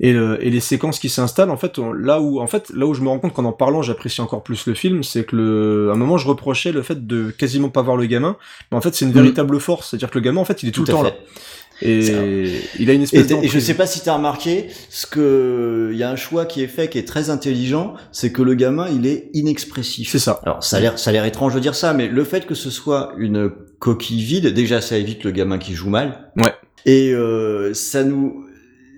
et, 0.00 0.10
et 0.10 0.50
les 0.50 0.60
séquences 0.60 0.98
qui 0.98 1.08
s'installent 1.08 1.50
en 1.50 1.56
fait 1.56 1.78
là 1.78 2.20
où 2.20 2.40
en 2.40 2.46
fait 2.46 2.70
là 2.74 2.86
où 2.86 2.92
je 2.92 3.00
me 3.00 3.08
rends 3.08 3.18
compte 3.18 3.32
qu'en 3.32 3.44
en 3.44 3.52
parlant 3.52 3.82
j'apprécie 3.82 4.20
encore 4.20 4.42
plus 4.42 4.66
le 4.66 4.74
film 4.74 5.02
c'est 5.02 5.24
que 5.24 5.36
le 5.36 5.88
à 5.90 5.94
un 5.94 5.96
moment 5.96 6.18
je 6.18 6.28
reprochais 6.28 6.72
le 6.72 6.82
fait 6.82 7.06
de 7.06 7.30
quasiment 7.30 7.70
pas 7.70 7.82
voir 7.82 7.93
le 7.96 8.06
gamin, 8.06 8.36
mais 8.70 8.78
en 8.78 8.80
fait 8.80 8.94
c'est 8.94 9.04
une 9.04 9.10
mm. 9.10 9.14
véritable 9.14 9.60
force, 9.60 9.90
c'est-à-dire 9.90 10.10
que 10.10 10.18
le 10.18 10.24
gamin 10.24 10.40
en 10.40 10.44
fait 10.44 10.62
il 10.62 10.68
est 10.68 10.72
tout, 10.72 10.82
le 10.82 10.88
temps 10.88 11.02
là. 11.02 11.12
Et 11.82 12.52
il 12.78 12.88
a 12.88 12.92
une 12.92 13.02
espèce 13.02 13.30
et, 13.30 13.44
et 13.44 13.48
je 13.48 13.58
sais 13.58 13.74
pas 13.74 13.86
si 13.86 14.00
tu 14.00 14.08
as 14.08 14.14
remarqué, 14.14 14.68
ce 14.90 15.06
que 15.06 15.90
il 15.92 15.98
y 15.98 16.02
a 16.02 16.10
un 16.10 16.16
choix 16.16 16.46
qui 16.46 16.62
est 16.62 16.68
fait 16.68 16.88
qui 16.88 16.98
est 16.98 17.06
très 17.06 17.30
intelligent, 17.30 17.94
c'est 18.12 18.30
que 18.32 18.42
le 18.42 18.54
gamin 18.54 18.88
il 18.88 19.06
est 19.06 19.30
inexpressif. 19.34 20.10
C'est 20.10 20.18
ça. 20.18 20.40
Alors 20.44 20.62
ça 20.62 20.76
a 20.76 20.80
l'air 20.80 20.98
ça 20.98 21.10
a 21.10 21.12
l'air 21.12 21.24
étrange 21.24 21.54
de 21.54 21.60
dire 21.60 21.74
ça, 21.74 21.92
mais 21.92 22.06
le 22.06 22.24
fait 22.24 22.46
que 22.46 22.54
ce 22.54 22.70
soit 22.70 23.12
une 23.18 23.50
coquille 23.80 24.22
vide, 24.22 24.46
déjà 24.48 24.80
ça 24.80 24.96
évite 24.96 25.24
le 25.24 25.32
gamin 25.32 25.58
qui 25.58 25.74
joue 25.74 25.90
mal. 25.90 26.30
Ouais. 26.36 26.54
Et 26.86 27.12
euh, 27.12 27.74
ça 27.74 28.04
nous 28.04 28.44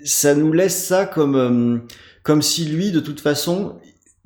ça 0.04 0.34
nous 0.34 0.52
laisse 0.52 0.84
ça 0.84 1.06
comme 1.06 1.37
euh, 1.37 1.78
comme 2.22 2.42
si 2.42 2.64
lui 2.66 2.90
de 2.90 3.00
toute 3.00 3.20
façon 3.20 3.76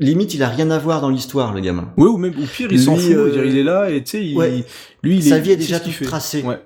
limite 0.00 0.34
il 0.34 0.42
a 0.42 0.48
rien 0.48 0.70
à 0.70 0.78
voir 0.78 1.00
dans 1.00 1.10
l'histoire 1.10 1.54
le 1.54 1.60
gamin. 1.60 1.92
Oui 1.96 2.08
ou 2.08 2.16
même 2.16 2.34
ou 2.36 2.46
pire 2.46 2.68
il 2.72 2.80
s'en 2.80 2.96
fout, 2.96 3.12
euh, 3.12 3.44
il 3.46 3.56
est 3.56 3.62
là 3.62 3.90
et 3.90 4.02
tu 4.02 4.10
sais 4.10 4.24
il, 4.24 4.64
lui 5.02 5.16
il 5.16 5.22
sa 5.22 5.38
vie 5.38 5.52
est 5.52 5.56
déjà 5.56 5.78
tout 5.78 5.92
tracée. 6.04 6.42
Ouais. 6.42 6.58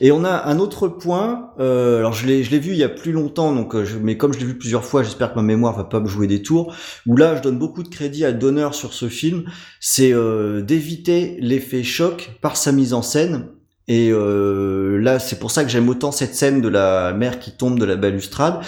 Et 0.00 0.10
on 0.10 0.24
a 0.24 0.46
un 0.46 0.58
autre 0.58 0.88
point. 0.88 1.50
Euh, 1.58 1.98
alors 1.98 2.12
je 2.12 2.26
l'ai 2.26 2.42
je 2.44 2.50
l'ai 2.50 2.58
vu 2.58 2.72
il 2.72 2.76
y 2.78 2.84
a 2.84 2.88
plus 2.88 3.12
longtemps 3.12 3.54
donc 3.54 3.74
euh, 3.74 3.84
je, 3.84 3.98
mais 3.98 4.16
comme 4.16 4.32
je 4.32 4.38
l'ai 4.38 4.44
vu 4.44 4.58
plusieurs 4.58 4.84
fois 4.84 5.02
j'espère 5.02 5.32
que 5.32 5.36
ma 5.36 5.42
mémoire 5.42 5.76
va 5.76 5.84
pas 5.84 6.00
me 6.00 6.08
jouer 6.08 6.26
des 6.26 6.42
tours. 6.42 6.74
Où 7.06 7.16
là 7.16 7.36
je 7.36 7.42
donne 7.42 7.58
beaucoup 7.58 7.82
de 7.82 7.88
crédit 7.88 8.24
à 8.24 8.32
Donner 8.32 8.68
sur 8.72 8.92
ce 8.92 9.08
film, 9.08 9.44
c'est 9.80 10.12
euh, 10.12 10.62
d'éviter 10.62 11.36
l'effet 11.40 11.82
choc 11.82 12.32
par 12.40 12.56
sa 12.56 12.72
mise 12.72 12.92
en 12.92 13.02
scène. 13.02 13.48
Et 13.88 14.10
euh, 14.10 14.98
là 14.98 15.18
c'est 15.18 15.38
pour 15.38 15.50
ça 15.50 15.64
que 15.64 15.70
j'aime 15.70 15.88
autant 15.88 16.12
cette 16.12 16.34
scène 16.34 16.60
de 16.60 16.68
la 16.68 17.12
mère 17.12 17.38
qui 17.38 17.52
tombe 17.52 17.78
de 17.78 17.84
la 17.84 17.96
balustrade 17.96 18.60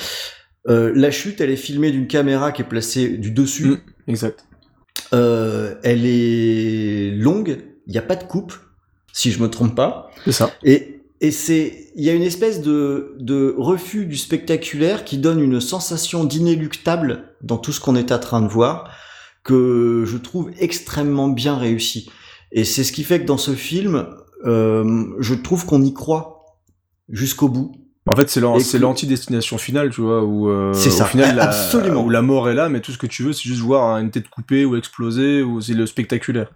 euh, 0.68 0.92
la 0.94 1.10
chute, 1.10 1.40
elle 1.40 1.50
est 1.50 1.56
filmée 1.56 1.90
d'une 1.90 2.06
caméra 2.06 2.52
qui 2.52 2.62
est 2.62 2.66
placée 2.66 3.08
du 3.08 3.30
dessus. 3.30 3.68
Mm, 3.68 3.78
exact. 4.08 4.44
Euh, 5.12 5.74
elle 5.82 6.04
est 6.04 7.12
longue, 7.12 7.58
il 7.86 7.92
n'y 7.92 7.98
a 7.98 8.02
pas 8.02 8.16
de 8.16 8.24
coupe, 8.24 8.54
si 9.12 9.30
je 9.30 9.40
me 9.40 9.48
trompe 9.48 9.74
pas. 9.74 10.10
C'est 10.24 10.32
ça. 10.32 10.52
Et, 10.64 11.02
et 11.20 11.30
c'est, 11.30 11.90
il 11.96 12.04
y 12.04 12.10
a 12.10 12.14
une 12.14 12.22
espèce 12.22 12.60
de, 12.60 13.16
de 13.18 13.54
refus 13.56 14.06
du 14.06 14.16
spectaculaire 14.16 15.04
qui 15.04 15.18
donne 15.18 15.40
une 15.40 15.60
sensation 15.60 16.24
d'inéluctable 16.24 17.34
dans 17.42 17.56
tout 17.56 17.72
ce 17.72 17.80
qu'on 17.80 17.96
est 17.96 18.12
en 18.12 18.18
train 18.18 18.42
de 18.42 18.48
voir, 18.48 18.94
que 19.44 20.04
je 20.06 20.16
trouve 20.18 20.50
extrêmement 20.58 21.28
bien 21.28 21.56
réussi. 21.56 22.10
Et 22.52 22.64
c'est 22.64 22.84
ce 22.84 22.92
qui 22.92 23.04
fait 23.04 23.20
que 23.20 23.26
dans 23.26 23.38
ce 23.38 23.52
film, 23.52 24.06
euh, 24.44 25.04
je 25.18 25.34
trouve 25.34 25.66
qu'on 25.66 25.82
y 25.82 25.92
croit 25.92 26.44
jusqu'au 27.08 27.48
bout. 27.48 27.72
En 28.08 28.16
fait, 28.16 28.30
c'est 28.30 28.78
l'anti-destination 28.78 29.58
finale, 29.58 29.90
tu 29.90 30.00
vois, 30.00 30.24
où 30.24 30.48
euh, 30.48 30.72
c'est 30.72 30.90
ça. 30.90 31.04
au 31.04 31.06
final, 31.08 31.36
la, 31.36 31.44
absolument, 31.44 32.02
où 32.02 32.08
la 32.08 32.22
mort 32.22 32.48
est 32.48 32.54
là, 32.54 32.70
mais 32.70 32.80
tout 32.80 32.90
ce 32.90 32.96
que 32.96 33.06
tu 33.06 33.22
veux, 33.22 33.34
c'est 33.34 33.46
juste 33.46 33.60
voir 33.60 33.98
une 33.98 34.10
tête 34.10 34.30
coupée 34.30 34.64
ou 34.64 34.76
exploser, 34.76 35.42
ou 35.42 35.60
c'est 35.60 35.74
le 35.74 35.84
spectaculaire. 35.84 36.48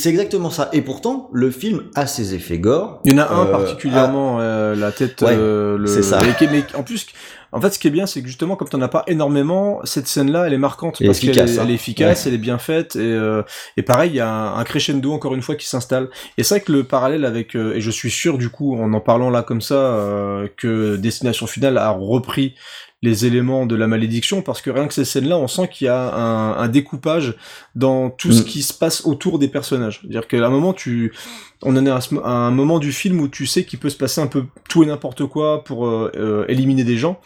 C'est 0.00 0.10
exactement 0.10 0.50
ça. 0.50 0.70
Et 0.72 0.82
pourtant, 0.82 1.28
le 1.32 1.50
film 1.50 1.90
a 1.94 2.06
ses 2.06 2.34
effets 2.34 2.58
gore. 2.58 3.00
Il 3.04 3.12
y 3.12 3.14
en 3.14 3.18
a 3.18 3.28
un 3.28 3.46
euh, 3.46 3.50
particulièrement, 3.50 4.38
euh, 4.40 4.74
la 4.74 4.92
tête. 4.92 5.22
Euh, 5.22 5.84
c'est 5.86 6.02
ça. 6.02 6.20
Mais, 6.40 6.64
en 6.74 6.82
plus, 6.82 7.06
en 7.52 7.60
fait, 7.60 7.70
ce 7.70 7.78
qui 7.78 7.88
est 7.88 7.90
bien, 7.90 8.06
c'est 8.06 8.20
que 8.22 8.28
justement, 8.28 8.54
comme 8.56 8.68
t'en 8.68 8.80
as 8.80 8.88
pas 8.88 9.02
énormément, 9.08 9.80
cette 9.84 10.06
scène-là, 10.06 10.46
elle 10.46 10.52
est 10.52 10.58
marquante 10.58 11.02
parce 11.04 11.18
qu'elle 11.18 11.36
est, 11.36 11.56
elle 11.56 11.70
est, 11.70 11.74
efficace, 11.74 12.26
elle 12.26 12.34
est 12.34 12.38
bien 12.38 12.58
faite, 12.58 12.94
et, 12.94 13.00
euh, 13.00 13.42
et 13.76 13.82
pareil, 13.82 14.10
il 14.10 14.16
y 14.16 14.20
a 14.20 14.30
un, 14.30 14.64
crescendo 14.64 15.12
encore 15.12 15.34
une 15.34 15.42
fois 15.42 15.56
qui 15.56 15.66
s'installe. 15.66 16.08
Et 16.38 16.44
c'est 16.44 16.56
vrai 16.56 16.60
que 16.64 16.72
le 16.72 16.84
parallèle 16.84 17.24
avec, 17.24 17.56
euh, 17.56 17.74
et 17.74 17.80
je 17.80 17.90
suis 17.90 18.10
sûr 18.10 18.38
du 18.38 18.50
coup, 18.50 18.76
en 18.76 18.92
en 18.92 19.00
parlant 19.00 19.30
là 19.30 19.42
comme 19.42 19.60
ça, 19.60 19.74
euh, 19.74 20.48
que 20.56 20.96
Destination 20.96 21.46
Finale 21.46 21.78
a 21.78 21.90
repris 21.90 22.54
les 23.02 23.24
éléments 23.24 23.64
de 23.64 23.74
la 23.76 23.86
malédiction 23.86 24.42
parce 24.42 24.60
que 24.60 24.70
rien 24.70 24.86
que 24.86 24.94
ces 24.94 25.06
scènes-là, 25.06 25.38
on 25.38 25.48
sent 25.48 25.68
qu'il 25.68 25.86
y 25.86 25.88
a 25.88 26.14
un, 26.14 26.56
un, 26.58 26.68
découpage 26.68 27.34
dans 27.74 28.10
tout 28.10 28.30
ce 28.30 28.42
mm. 28.42 28.44
qui 28.44 28.62
se 28.62 28.74
passe 28.74 29.06
autour 29.06 29.38
des 29.38 29.48
personnages. 29.48 30.00
C'est-à-dire 30.02 30.28
qu'à 30.28 30.44
un 30.46 30.50
moment, 30.50 30.74
tu, 30.74 31.12
on 31.62 31.76
en 31.76 31.86
est 31.86 31.90
à, 31.90 32.00
un 32.24 32.50
moment 32.50 32.78
du 32.78 32.92
film 32.92 33.20
où 33.20 33.28
tu 33.28 33.46
sais 33.46 33.64
qu'il 33.64 33.78
peut 33.78 33.88
se 33.88 33.96
passer 33.96 34.20
un 34.20 34.26
peu 34.26 34.44
tout 34.68 34.82
et 34.82 34.86
n'importe 34.86 35.24
quoi 35.26 35.64
pour 35.64 35.86
euh, 35.86 36.12
euh, 36.16 36.44
éliminer 36.48 36.84
des 36.84 36.98
gens. 36.98 37.20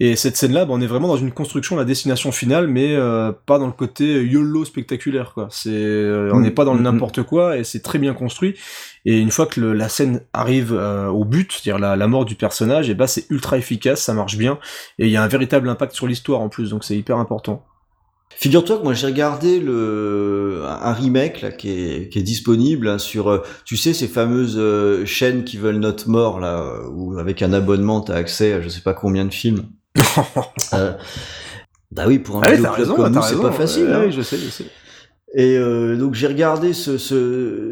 Et 0.00 0.14
cette 0.14 0.36
scène-là, 0.36 0.64
bah, 0.64 0.74
on 0.74 0.80
est 0.80 0.86
vraiment 0.86 1.08
dans 1.08 1.16
une 1.16 1.32
construction 1.32 1.74
de 1.74 1.80
la 1.80 1.84
destination 1.84 2.30
finale, 2.30 2.68
mais 2.68 2.94
euh, 2.94 3.32
pas 3.46 3.58
dans 3.58 3.66
le 3.66 3.72
côté 3.72 4.24
YOLO 4.24 4.64
spectaculaire. 4.64 5.32
Quoi. 5.34 5.48
C'est, 5.50 5.70
on 6.32 6.40
n'est 6.40 6.52
pas 6.52 6.64
dans 6.64 6.74
le 6.74 6.78
mm, 6.78 6.82
mm, 6.82 6.84
n'importe 6.84 7.22
quoi, 7.24 7.56
et 7.56 7.64
c'est 7.64 7.80
très 7.80 7.98
bien 7.98 8.14
construit. 8.14 8.54
Et 9.04 9.18
une 9.18 9.30
fois 9.30 9.46
que 9.46 9.60
la 9.60 9.88
scène 9.88 10.22
arrive 10.32 10.72
au 10.72 11.24
but, 11.24 11.52
c'est-à-dire 11.52 11.78
la, 11.78 12.06
mort 12.06 12.24
du 12.24 12.36
personnage, 12.36 12.88
et 12.90 12.94
bah 12.94 13.06
c'est 13.06 13.28
ultra 13.30 13.58
efficace, 13.58 14.02
ça 14.02 14.14
marche 14.14 14.36
bien, 14.36 14.58
et 14.98 15.06
il 15.06 15.10
y 15.10 15.16
a 15.16 15.22
un 15.22 15.28
véritable 15.28 15.68
impact 15.68 15.94
sur 15.94 16.06
l'histoire 16.06 16.40
en 16.40 16.48
plus, 16.48 16.70
donc 16.70 16.84
c'est 16.84 16.96
hyper 16.96 17.18
important. 17.18 17.64
Figure-toi 18.36 18.78
que 18.78 18.84
moi 18.84 18.92
j'ai 18.92 19.06
regardé 19.06 19.58
le 19.58 20.62
un 20.64 20.92
remake 20.92 21.40
là 21.40 21.50
qui 21.50 21.70
est, 21.70 22.08
qui 22.08 22.20
est 22.20 22.22
disponible 22.22 22.86
hein, 22.86 22.98
sur 22.98 23.28
euh, 23.28 23.42
tu 23.64 23.76
sais 23.76 23.92
ces 23.94 24.06
fameuses 24.06 24.56
euh, 24.58 25.04
chaînes 25.04 25.44
qui 25.44 25.56
veulent 25.56 25.78
notre 25.78 26.08
mort 26.08 26.38
là 26.38 26.60
euh, 26.60 26.88
où 26.88 27.18
avec 27.18 27.42
un 27.42 27.52
abonnement 27.52 28.00
t'as 28.00 28.14
accès 28.14 28.52
à 28.52 28.60
je 28.60 28.68
sais 28.68 28.82
pas 28.82 28.94
combien 28.94 29.24
de 29.24 29.34
films. 29.34 29.66
bah 31.90 32.04
oui 32.06 32.18
pour 32.18 32.36
un 32.36 32.42
ah 32.44 32.56
club 32.56 32.94
comme 32.96 33.14
nous 33.14 33.22
c'est 33.22 33.40
pas 33.40 33.52
facile. 33.52 33.88
hein. 33.92 34.02
Oui 34.06 34.12
je 34.12 34.22
sais 34.22 34.36
je 34.36 34.50
sais. 34.50 34.64
Et 35.34 35.58
euh, 35.58 35.96
donc 35.96 36.14
j'ai 36.14 36.26
regardé 36.26 36.72
ce, 36.72 36.96
ce 36.96 37.14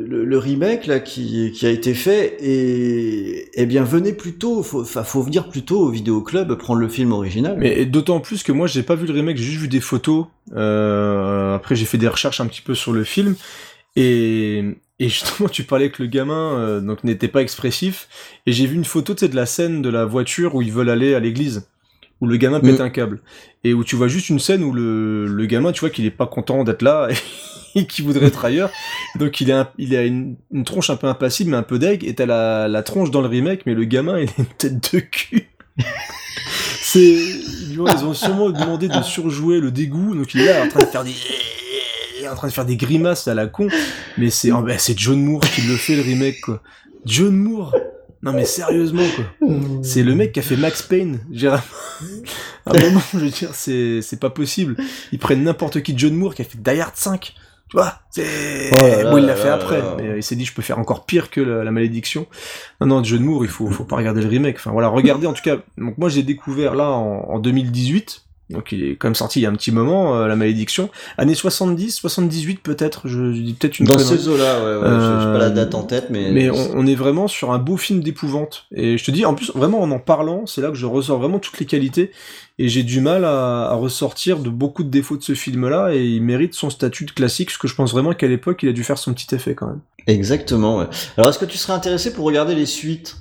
le, 0.07 0.39
remake 0.39 0.87
là 0.87 1.01
qui, 1.01 1.53
qui 1.53 1.65
a 1.65 1.71
été 1.71 1.95
fait 1.95 2.37
et 2.41 3.49
eh 3.55 3.65
bien 3.65 3.83
venez 3.83 4.13
plutôt, 4.13 4.63
faut, 4.63 4.85
faut 4.85 5.23
venir 5.23 5.49
plutôt 5.49 5.81
au 5.81 5.89
vidéoclub 5.89 6.53
prendre 6.57 6.81
le 6.81 6.89
film 6.89 7.13
original. 7.13 7.57
Mais 7.59 7.87
d'autant 7.87 8.21
plus 8.21 8.43
que 8.43 8.53
moi 8.53 8.67
j'ai 8.67 8.83
pas 8.83 8.95
vu 8.95 9.07
le 9.07 9.15
remake, 9.15 9.39
j'ai 9.39 9.45
juste 9.45 9.61
vu 9.63 9.69
des 9.69 9.81
photos. 9.81 10.27
Euh, 10.55 11.55
après 11.55 11.77
j'ai 11.77 11.87
fait 11.87 11.97
des 11.97 12.09
recherches 12.09 12.41
un 12.43 12.47
petit 12.47 12.61
peu 12.61 12.75
sur 12.75 12.93
le 12.93 13.05
film 13.05 13.37
et, 13.97 14.63
et 14.99 15.09
justement 15.09 15.49
tu 15.51 15.65
parlais 15.65 15.91
que 15.91 16.03
le 16.03 16.11
gamin 16.11 16.59
euh, 16.59 16.81
donc 16.83 17.05
n'était 17.05 17.29
pas 17.29 17.41
expressif 17.41 18.09
et 18.47 18.53
j'ai 18.53 18.67
vu 18.67 18.75
une 18.75 18.85
photo 18.85 19.15
de 19.15 19.35
la 19.35 19.47
scène 19.47 19.81
de 19.81 19.89
la 19.89 20.05
voiture 20.05 20.57
où 20.57 20.61
ils 20.61 20.73
veulent 20.73 20.91
aller 20.91 21.15
à 21.15 21.21
l'église 21.21 21.67
où 22.21 22.27
le 22.27 22.37
gamin 22.37 22.61
pète 22.61 22.79
mm. 22.79 22.83
un 22.83 22.91
câble. 22.91 23.21
Et 23.65 23.75
où 23.75 23.85
tu 23.85 23.97
vois 23.97 24.09
juste 24.09 24.29
une 24.29 24.39
scène 24.39 24.63
où 24.63 24.73
le, 24.73 25.27
le 25.27 25.47
gamin 25.47 25.73
tu 25.73 25.81
vois 25.81 25.91
qu'il 25.91 26.05
est 26.07 26.11
pas 26.11 26.27
content 26.27 26.65
d'être 26.65 26.83
là 26.83 27.09
et 27.75 27.87
qu'il 27.87 28.05
voudrait 28.05 28.27
être 28.27 28.45
ailleurs. 28.45 28.71
Donc 29.19 29.41
il, 29.41 29.51
est 29.51 29.65
il 29.79 29.95
a 29.97 30.05
une, 30.05 30.37
une, 30.53 30.65
tronche 30.65 30.91
un 30.91 30.97
peu 30.97 31.07
impassible 31.07 31.51
mais 31.51 31.57
un 31.57 31.63
peu 31.63 31.79
deg 31.79 32.05
et 32.05 32.15
t'as 32.15 32.27
la, 32.27 32.69
la 32.69 32.83
tronche 32.83 33.11
dans 33.11 33.21
le 33.21 33.29
remake 33.29 33.67
mais 33.67 33.75
le 33.75 33.85
gamin 33.85 34.19
il 34.21 34.29
a 34.29 34.33
une 34.39 34.47
tête 34.47 34.93
de 34.95 35.01
cul. 35.01 35.51
C'est 36.81 37.01
ils 37.03 37.81
ont 37.81 38.15
sûrement 38.15 38.51
demandé 38.51 38.89
de 38.89 39.03
surjouer 39.03 39.61
le 39.61 39.71
dégoût. 39.71 40.15
Donc 40.15 40.33
il 40.35 40.41
est 40.41 40.47
là 40.47 40.65
en 40.65 40.69
train 40.69 40.81
de 40.81 40.87
faire 40.87 41.05
des 41.05 41.13
en 42.31 42.35
train 42.35 42.49
de 42.49 42.53
faire 42.53 42.65
des 42.65 42.77
grimaces 42.77 43.29
à 43.29 43.35
la 43.35 43.47
con. 43.47 43.69
Mais 44.19 44.31
c'est 44.31 44.53
oh, 44.53 44.63
ben, 44.63 44.79
c'est 44.79 44.99
John 44.99 45.23
Moore 45.23 45.41
qui 45.41 45.63
le 45.63 45.77
fait 45.77 45.97
le 45.97 46.03
remake 46.03 46.41
quoi. 46.41 46.63
John 47.05 47.37
Moore 47.37 47.75
Non 48.27 48.33
mais 48.33 48.45
sérieusement 48.45 49.05
quoi. 49.15 49.49
C'est 49.83 50.03
le 50.03 50.15
mec 50.15 50.33
qui 50.33 50.41
a 50.41 50.43
fait 50.43 50.57
Max 50.57 50.83
Payne. 50.83 51.21
J'ai 51.33 51.49
à 51.49 51.63
un 52.67 52.81
moment, 52.81 53.01
je 53.15 53.19
veux 53.21 53.31
dire, 53.31 53.51
c'est 53.55 54.03
c'est 54.03 54.19
pas 54.21 54.31
possible. 54.31 54.77
Ils 55.13 55.19
prennent 55.19 55.45
n'importe 55.45 55.81
qui, 55.83 55.97
John 55.97 56.15
Moore 56.15 56.35
qui 56.35 56.43
a 56.43 56.45
fait 56.45 56.59
Die 56.61 56.81
Hard 56.81 56.97
5. 56.97 57.35
Tu 57.69 57.77
vois, 57.77 57.95
c'est 58.11 58.71
Oh 58.73 59.11
bon, 59.11 59.19
il 59.19 59.27
l'a 59.27 59.35
fait 59.37 59.49
après, 59.49 59.79
là. 59.79 59.97
mais 59.99 60.19
il 60.19 60.23
s'est 60.23 60.37
dit 60.37 60.45
je 60.45 60.53
peux 60.55 60.63
faire 60.63 60.79
encore 60.79 61.05
pire 61.07 61.31
que 61.31 61.41
la, 61.41 61.65
la 61.65 61.71
malédiction. 61.71 62.27
Non 62.81 62.87
non, 62.89 63.05
John 63.05 63.23
Moore, 63.23 63.45
il 63.45 63.51
faut 63.51 63.69
faut 63.71 63.85
pas 63.85 63.97
regarder 63.97 64.21
le 64.23 64.29
remake. 64.29 64.57
Enfin 64.57 64.71
voilà, 64.73 64.89
regardez 64.89 65.27
en 65.27 65.33
tout 65.33 65.43
cas. 65.43 65.59
Donc 65.79 65.97
moi 65.99 66.09
j'ai 66.09 66.23
découvert 66.23 66.75
là 66.75 66.91
en, 66.91 67.29
en 67.29 67.39
2018. 67.39 68.23
Donc 68.49 68.71
il 68.71 68.85
est 68.85 68.97
quand 68.97 69.09
même 69.09 69.17
sorti 69.17 69.41
il 69.41 69.43
y 69.43 69.47
a 69.47 69.49
un 69.51 69.55
petit 69.57 69.73
moment, 69.73 70.17
euh, 70.17 70.29
la 70.29 70.37
malédiction. 70.37 70.89
Année 71.19 71.35
70, 71.35 71.91
78 71.97 72.61
peut-être, 72.63 73.09
je, 73.09 73.33
je 73.33 73.41
dis 73.41 73.55
peut-être 73.55 73.81
une 73.81 73.87
Dans 73.87 73.99
ces 73.99 74.29
eaux-là, 74.29 74.59
ouais, 74.61 74.77
ouais, 74.83 75.01
je- 75.01 75.21
j'ai 75.21 75.33
pas 75.33 75.39
la 75.39 75.47
Euh, 75.47 75.51
date 75.51 75.75
en 75.75 75.83
tête, 75.83 76.07
mais. 76.11 76.31
Mais 76.31 76.49
on, 76.51 76.71
on 76.75 76.87
est 76.87 76.95
vraiment 76.95 77.27
sur 77.27 77.51
un 77.53 77.59
beau 77.59 77.77
film 77.77 78.01
d'épouvante. 78.05 78.67
Et 78.73 78.99
je 78.99 79.05
te 79.05 79.11
dis, 79.11 79.25
en 79.25 79.35
plus, 79.35 79.51
vraiment 79.55 79.83
en 79.83 79.91
en 79.91 79.99
parlant, 79.99 80.47
c'est 80.47 80.61
là 80.61 80.69
que 80.69 80.75
je 80.77 80.87
ressors 80.87 81.19
vraiment 81.19 81.39
toutes 81.41 81.59
les 81.59 81.67
qualités. 81.67 82.13
Et 82.59 82.69
j'ai 82.69 82.85
du 82.85 83.01
mal 83.01 83.25
à, 83.25 83.69
à 83.71 83.75
ressortir 83.75 84.39
de 84.39 84.49
beaucoup 84.49 84.85
de 84.85 84.91
défauts 84.91 85.17
de 85.17 85.23
ce 85.25 85.35
film-là. 85.35 85.93
Et 85.93 86.05
il 86.07 86.23
mérite 86.23 86.55
son 86.55 86.71
statut 86.71 87.05
de 87.05 87.11
classique, 87.11 87.49
parce 87.49 87.59
que 87.59 87.67
je 87.69 87.75
pense 87.75 87.91
vraiment 87.93 88.13
qu'à 88.15 88.29
l'époque, 88.29 88.63
il 88.63 88.69
a 88.69 88.73
dû 88.73 88.85
faire 88.85 88.97
son 88.99 89.13
petit 89.13 89.35
effet 89.35 89.55
quand 89.57 89.67
même. 89.67 89.81
Exactement, 90.07 90.79
ouais. 90.79 90.87
Alors, 91.17 91.31
est-ce 91.31 91.39
que 91.41 91.45
tu 91.45 91.59
serais 91.59 91.73
intéressé 91.73 92.13
pour 92.13 92.25
regarder 92.25 92.55
les 92.55 92.67
suites? 92.67 93.17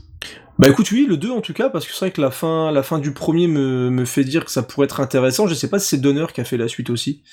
Bah 0.57 0.69
écoute, 0.69 0.89
oui, 0.91 1.05
le 1.09 1.17
2 1.17 1.31
en 1.31 1.41
tout 1.41 1.53
cas, 1.53 1.69
parce 1.69 1.85
que 1.85 1.91
c'est 1.93 1.99
vrai 1.99 2.11
que 2.11 2.21
la 2.21 2.31
fin, 2.31 2.71
la 2.71 2.81
fin 2.83 2.97
du 2.99 3.11
premier 3.11 3.47
me, 3.47 3.89
me 3.89 4.05
fait 4.05 4.23
dire 4.23 4.45
que 4.45 4.51
ça 4.51 4.63
pourrait 4.63 4.85
être 4.85 5.01
intéressant. 5.01 5.47
Je 5.47 5.53
sais 5.53 5.69
pas 5.69 5.79
si 5.79 5.87
c'est 5.89 5.97
Donner 5.97 6.25
qui 6.33 6.39
a 6.39 6.45
fait 6.45 6.55
la 6.57 6.67
suite 6.69 6.89
aussi. 6.89 7.23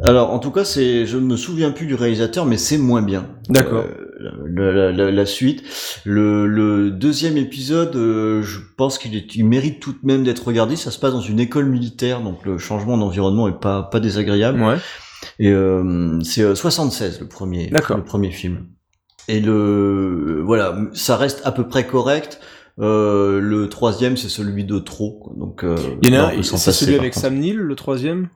Alors, 0.00 0.30
en 0.30 0.38
tout 0.38 0.52
cas, 0.52 0.64
c'est, 0.64 1.06
je 1.06 1.16
ne 1.16 1.24
me 1.24 1.36
souviens 1.36 1.72
plus 1.72 1.86
du 1.86 1.96
réalisateur, 1.96 2.46
mais 2.46 2.56
c'est 2.56 2.78
moins 2.78 3.02
bien. 3.02 3.26
D'accord. 3.48 3.84
Euh, 3.84 4.46
la, 4.46 4.70
la- 4.70 4.92
la- 4.92 5.10
la 5.10 5.26
suite. 5.26 5.64
Le, 6.04 6.46
le 6.46 6.92
deuxième 6.92 7.36
épisode, 7.36 7.96
euh, 7.96 8.42
je 8.44 8.60
pense 8.76 8.96
qu'il 8.96 9.16
est, 9.16 9.34
il 9.34 9.44
mérite 9.44 9.80
tout 9.80 9.90
de 9.92 9.98
même 10.04 10.22
d'être 10.22 10.46
regardé. 10.46 10.76
Ça 10.76 10.92
se 10.92 11.00
passe 11.00 11.12
dans 11.14 11.20
une 11.20 11.40
école 11.40 11.66
militaire, 11.66 12.20
donc 12.20 12.44
le 12.46 12.58
changement 12.58 12.96
d'environnement 12.96 13.48
est 13.48 13.58
pas, 13.58 13.82
pas 13.82 13.98
désagréable. 13.98 14.62
Ouais. 14.62 14.76
Et 15.40 15.50
euh, 15.50 16.20
c'est 16.22 16.42
euh, 16.42 16.54
76 16.54 17.18
le 17.20 17.26
premier, 17.26 17.68
le 17.96 18.04
premier 18.04 18.30
film. 18.30 18.66
Et 19.28 19.40
le 19.40 20.42
voilà, 20.44 20.76
ça 20.92 21.16
reste 21.16 21.42
à 21.44 21.52
peu 21.52 21.66
près 21.68 21.86
correct. 21.86 22.40
Euh, 22.80 23.38
le 23.40 23.68
troisième, 23.68 24.16
c'est 24.16 24.28
celui 24.28 24.64
de 24.64 24.78
trop. 24.78 25.32
Donc, 25.36 25.62
euh, 25.62 25.76
Il 26.02 26.12
y 26.12 26.18
en 26.18 26.22
là, 26.22 26.28
a 26.28 26.42
c'est 26.42 26.72
celui 26.72 26.94
avec 26.94 27.12
contre. 27.12 27.22
Sam 27.22 27.38
Neill, 27.38 27.56
le 27.56 27.74
troisième? 27.74 28.28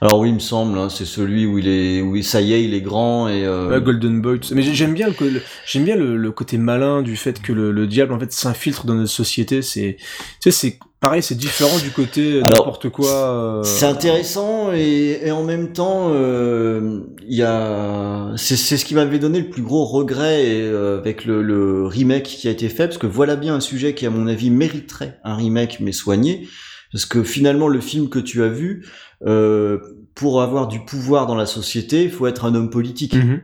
Alors 0.00 0.18
oui, 0.20 0.28
il 0.30 0.34
me 0.34 0.38
semble, 0.40 0.78
hein, 0.78 0.88
c'est 0.88 1.04
celui 1.04 1.46
où 1.46 1.58
il 1.58 1.68
est, 1.68 2.00
où 2.02 2.16
il- 2.16 2.24
ça 2.24 2.40
y 2.40 2.52
est, 2.54 2.64
il 2.64 2.74
est 2.74 2.80
grand 2.80 3.28
et. 3.28 3.44
Euh, 3.44 3.68
Ouais, 3.70 3.80
Golden 3.80 4.20
Boy. 4.20 4.40
tout 4.40 4.48
ça. 4.48 4.54
Mais 4.54 4.62
j'ai- 4.62 4.74
j'aime 4.74 4.94
bien 4.94 5.08
le, 5.08 5.42
j'aime 5.66 5.84
bien 5.84 5.96
le, 5.96 6.16
le 6.16 6.32
côté 6.32 6.58
malin 6.58 7.02
du 7.02 7.16
fait 7.16 7.40
que 7.42 7.52
le, 7.52 7.70
le 7.72 7.86
diable 7.86 8.12
en 8.12 8.18
fait 8.18 8.32
s'infiltre 8.32 8.86
dans 8.86 8.94
notre 8.94 9.10
société. 9.10 9.62
C'est, 9.62 9.96
tu 9.98 10.04
sais, 10.40 10.50
c'est 10.50 10.78
pareil, 11.00 11.22
c'est 11.22 11.34
différent 11.36 11.78
du 11.82 11.90
côté 11.90 12.34
euh, 12.34 12.40
n'importe 12.42 12.88
quoi. 12.90 13.10
euh, 13.10 13.62
C'est 13.62 13.86
intéressant 13.86 14.72
et, 14.74 15.20
et 15.24 15.30
en 15.30 15.44
même 15.44 15.72
temps, 15.72 16.08
euh, 16.10 17.00
il 17.28 17.36
y 17.36 17.42
a, 17.42 18.32
c'est 18.36 18.56
c'est 18.56 18.76
ce 18.76 18.84
qui 18.84 18.94
m'avait 18.94 19.18
donné 19.18 19.40
le 19.40 19.48
plus 19.50 19.62
gros 19.62 19.84
regret 19.84 20.44
et, 20.46 20.66
avec 20.98 21.24
le, 21.24 21.42
le 21.42 21.86
remake 21.86 22.24
qui 22.24 22.48
a 22.48 22.50
été 22.50 22.68
fait, 22.68 22.86
parce 22.86 22.98
que 22.98 23.06
voilà 23.06 23.36
bien 23.36 23.54
un 23.54 23.60
sujet 23.60 23.94
qui 23.94 24.06
à 24.06 24.10
mon 24.10 24.26
avis 24.26 24.50
mériterait 24.50 25.18
un 25.24 25.34
remake 25.36 25.78
mais 25.80 25.92
soigné, 25.92 26.46
parce 26.92 27.04
que 27.06 27.22
finalement 27.22 27.68
le 27.68 27.80
film 27.80 28.08
que 28.08 28.18
tu 28.18 28.42
as 28.42 28.48
vu, 28.48 28.84
euh, 29.26 29.78
pour 30.14 30.42
avoir 30.42 30.66
du 30.68 30.80
pouvoir 30.80 31.26
dans 31.26 31.34
la 31.36 31.46
société, 31.46 32.04
il 32.04 32.10
faut 32.10 32.26
être 32.26 32.44
un 32.44 32.54
homme 32.54 32.70
politique. 32.70 33.14
mhm. 33.14 33.40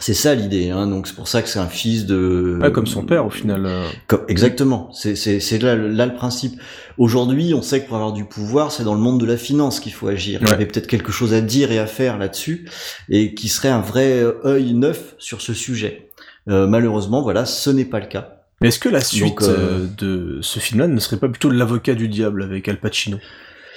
C'est 0.00 0.14
ça 0.14 0.34
l'idée, 0.34 0.68
hein, 0.70 0.86
donc 0.86 1.08
c'est 1.08 1.14
pour 1.16 1.26
ça 1.26 1.42
que 1.42 1.48
c'est 1.48 1.58
un 1.58 1.66
fils 1.66 2.06
de. 2.06 2.58
Ouais, 2.62 2.70
comme 2.70 2.86
son 2.86 3.02
père 3.04 3.26
au 3.26 3.30
final. 3.30 3.64
euh. 3.66 3.84
Comme- 4.06 4.20
exactement, 4.28 4.90
c'est 4.92 5.62
là, 5.62 5.74
le- 5.74 5.88
là 5.88 6.06
le 6.06 6.14
principe. 6.14 6.60
Aujourd'hui, 6.98 7.52
on 7.54 7.62
sait 7.62 7.80
que 7.82 7.88
pour 7.88 7.96
avoir 7.96 8.12
du 8.12 8.24
pouvoir, 8.24 8.70
c'est 8.70 8.84
dans 8.84 8.94
le 8.94 9.00
monde 9.00 9.18
de 9.18 9.24
la 9.26 9.36
finance 9.38 9.80
qu'il 9.80 9.92
faut 9.92 10.06
agir. 10.06 10.40
Il 10.42 10.48
y 10.48 10.50
avait 10.52 10.66
peut-être 10.66 10.86
quelque 10.86 11.10
chose 11.10 11.32
à 11.34 11.40
dire 11.40 11.72
et 11.72 11.78
à 11.80 11.86
faire 11.86 12.16
là-dessus, 12.18 12.68
et 13.08 13.34
qui 13.34 13.48
serait 13.48 13.70
un 13.70 13.80
vrai 13.80 14.22
euh, 14.22 14.34
œil 14.44 14.74
neuf 14.74 15.16
sur 15.18 15.40
ce 15.40 15.52
sujet. 15.54 16.10
Euh, 16.48 16.66
malheureusement, 16.68 17.22
voilà, 17.22 17.44
ce 17.44 17.70
n'est 17.70 17.86
pas 17.86 17.98
le 17.98 18.06
cas. 18.06 18.34
Mais 18.60 18.68
est-ce 18.68 18.78
que 18.78 18.88
la 18.90 19.00
suite 19.00 19.22
Donc, 19.24 19.42
euh, 19.42 19.86
de 19.98 20.38
ce 20.42 20.60
film-là 20.60 20.86
ne 20.86 21.00
serait 21.00 21.16
pas 21.16 21.28
plutôt 21.28 21.50
l'avocat 21.50 21.94
du 21.94 22.08
diable 22.08 22.42
avec 22.42 22.68
Al 22.68 22.78
Pacino? 22.78 23.16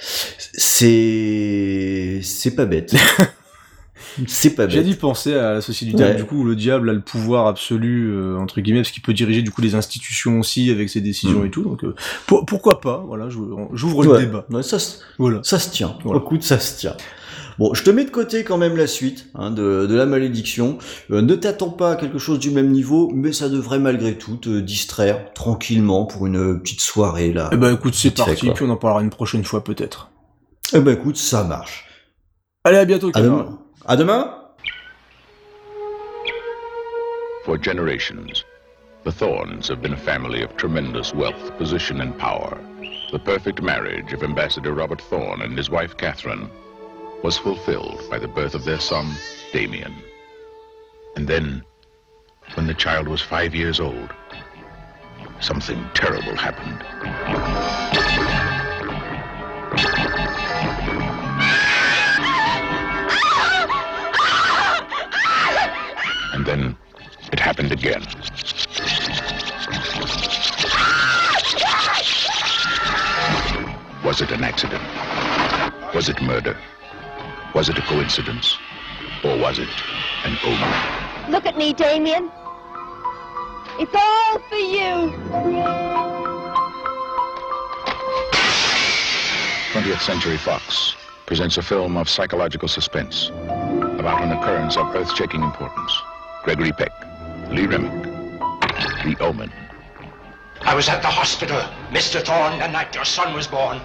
C'est 0.02 2.20
c'est 2.22 2.54
pas 2.54 2.66
bête. 2.66 2.94
c'est 4.26 4.54
pas 4.54 4.68
J'ai 4.68 4.82
dit 4.82 4.94
penser 4.94 5.34
à 5.34 5.54
la 5.54 5.60
société 5.60 5.92
du 5.92 5.96
diable, 5.96 6.12
Ouais. 6.12 6.16
du 6.18 6.24
coup, 6.24 6.40
où 6.40 6.44
le 6.44 6.56
diable 6.56 6.90
a 6.90 6.92
le 6.92 7.00
pouvoir 7.00 7.46
absolu, 7.46 8.08
euh, 8.10 8.36
entre 8.38 8.60
guillemets, 8.60 8.80
parce 8.80 8.90
qu'il 8.90 9.02
peut 9.02 9.14
diriger 9.14 9.42
du 9.42 9.50
coup 9.50 9.62
les 9.62 9.74
institutions 9.74 10.40
aussi 10.40 10.70
avec 10.70 10.90
ses 10.90 11.00
décisions 11.00 11.40
Mm. 11.40 11.46
et 11.46 11.50
tout. 11.50 11.62
Donc, 11.62 11.84
euh, 11.84 11.94
pour- 12.26 12.44
pourquoi 12.44 12.80
pas 12.80 13.02
Voilà, 13.06 13.28
j'ouvre 13.30 13.98
Ouais. 14.06 14.18
le 14.18 14.26
débat. 14.26 14.44
Ouais, 14.50 14.62
ça, 14.62 14.76
Voilà. 15.18 15.40
ça 15.42 15.58
se 15.58 15.70
tient. 15.70 15.96
Voilà. 16.04 16.20
Écoute, 16.20 16.42
ça 16.42 16.58
se 16.58 16.78
tient. 16.78 16.96
Bon, 17.58 17.74
je 17.74 17.82
te 17.82 17.90
mets 17.90 18.04
de 18.04 18.10
côté 18.10 18.44
quand 18.44 18.58
même 18.58 18.76
la 18.76 18.86
suite 18.86 19.26
hein, 19.34 19.50
de, 19.50 19.86
de 19.86 19.94
la 19.94 20.06
malédiction. 20.06 20.78
Euh, 21.10 21.22
ne 21.22 21.34
t'attends 21.34 21.70
pas 21.70 21.92
à 21.92 21.96
quelque 21.96 22.18
chose 22.18 22.38
du 22.38 22.50
même 22.50 22.70
niveau, 22.70 23.10
mais 23.14 23.32
ça 23.32 23.48
devrait 23.48 23.78
malgré 23.78 24.16
tout 24.16 24.36
te 24.36 24.60
distraire 24.60 25.32
tranquillement 25.34 26.06
pour 26.06 26.26
une 26.26 26.60
petite 26.60 26.80
soirée 26.80 27.32
là. 27.32 27.50
Eh 27.52 27.56
ben, 27.56 27.74
écoute, 27.74 27.94
c'est 27.94 28.14
parti, 28.16 28.46
quoi. 28.46 28.54
puis 28.54 28.64
on 28.64 28.70
en 28.70 28.76
parlera 28.76 29.02
une 29.02 29.10
prochaine 29.10 29.44
fois 29.44 29.62
peut-être. 29.64 30.10
Eh 30.74 30.80
ben 30.80 30.94
écoute, 30.94 31.16
ça 31.16 31.44
marche. 31.44 31.84
Allez, 32.64 32.78
à 32.78 32.84
bientôt, 32.84 33.10
À 33.14 33.20
demain. 33.20 33.58
À 33.86 33.96
demain. 33.96 34.34
For 37.44 37.58
generations, 37.60 38.44
the 39.04 39.10
Thorns 39.10 39.68
have 39.68 39.82
been 39.82 39.92
a 39.92 39.96
family 39.96 40.42
of 40.44 40.56
tremendous 40.56 41.12
wealth, 41.12 41.50
position, 41.58 42.00
and 42.00 42.12
power. 42.16 42.56
The 43.12 43.18
perfect 43.18 43.60
marriage 43.60 44.12
of 44.14 44.22
Ambassador 44.22 44.72
Robert 44.72 45.02
Thorne 45.10 45.42
and 45.42 45.58
his 45.58 45.68
wife 45.68 45.96
Catherine 45.96 46.48
was 47.22 47.38
fulfilled 47.38 48.02
by 48.10 48.18
the 48.18 48.26
birth 48.26 48.54
of 48.54 48.64
their 48.64 48.80
son, 48.80 49.08
Damien. 49.52 49.94
And 51.14 51.28
then, 51.28 51.62
when 52.54 52.66
the 52.66 52.74
child 52.74 53.06
was 53.06 53.22
five 53.22 53.54
years 53.54 53.78
old, 53.78 54.12
something 55.40 55.84
terrible 55.94 56.34
happened. 56.34 56.82
And 66.34 66.44
then 66.44 66.76
it 67.32 67.38
happened 67.38 67.70
again. 67.70 68.02
Was 74.04 74.20
it 74.20 74.32
an 74.32 74.42
accident? 74.42 74.82
Was 75.94 76.08
it 76.08 76.20
murder? 76.20 76.58
Was 77.54 77.68
it 77.68 77.76
a 77.76 77.82
coincidence? 77.82 78.56
Or 79.22 79.36
was 79.38 79.58
it 79.58 79.68
an 80.24 80.38
omen? 80.42 81.30
Look 81.30 81.44
at 81.44 81.58
me, 81.58 81.74
Damien. 81.74 82.30
It's 83.78 83.94
all 83.94 84.38
for 84.48 84.56
you. 84.56 85.12
20th 89.72 90.00
Century 90.00 90.38
Fox 90.38 90.94
presents 91.26 91.58
a 91.58 91.62
film 91.62 91.98
of 91.98 92.08
psychological 92.08 92.68
suspense 92.68 93.28
about 93.28 94.22
an 94.22 94.32
occurrence 94.32 94.78
of 94.78 94.94
earth-shaking 94.94 95.42
importance. 95.42 96.02
Gregory 96.44 96.72
Peck, 96.72 96.92
Lee 97.50 97.66
Remick, 97.66 98.02
The 99.04 99.16
Omen. 99.20 99.52
I 100.62 100.74
was 100.74 100.88
at 100.88 101.02
the 101.02 101.08
hospital, 101.08 101.60
Mr. 101.90 102.22
Thorne, 102.22 102.58
the 102.58 102.68
night 102.68 102.94
your 102.94 103.04
son 103.04 103.34
was 103.34 103.46
born. 103.46 103.80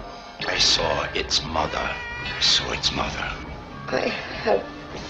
I 0.48 0.58
saw 0.58 1.04
its 1.12 1.44
mother. 1.44 1.76
I 1.78 2.40
saw 2.40 2.70
its 2.72 2.92
mother. 2.92 3.47
I 3.90 4.08
have 4.08 4.62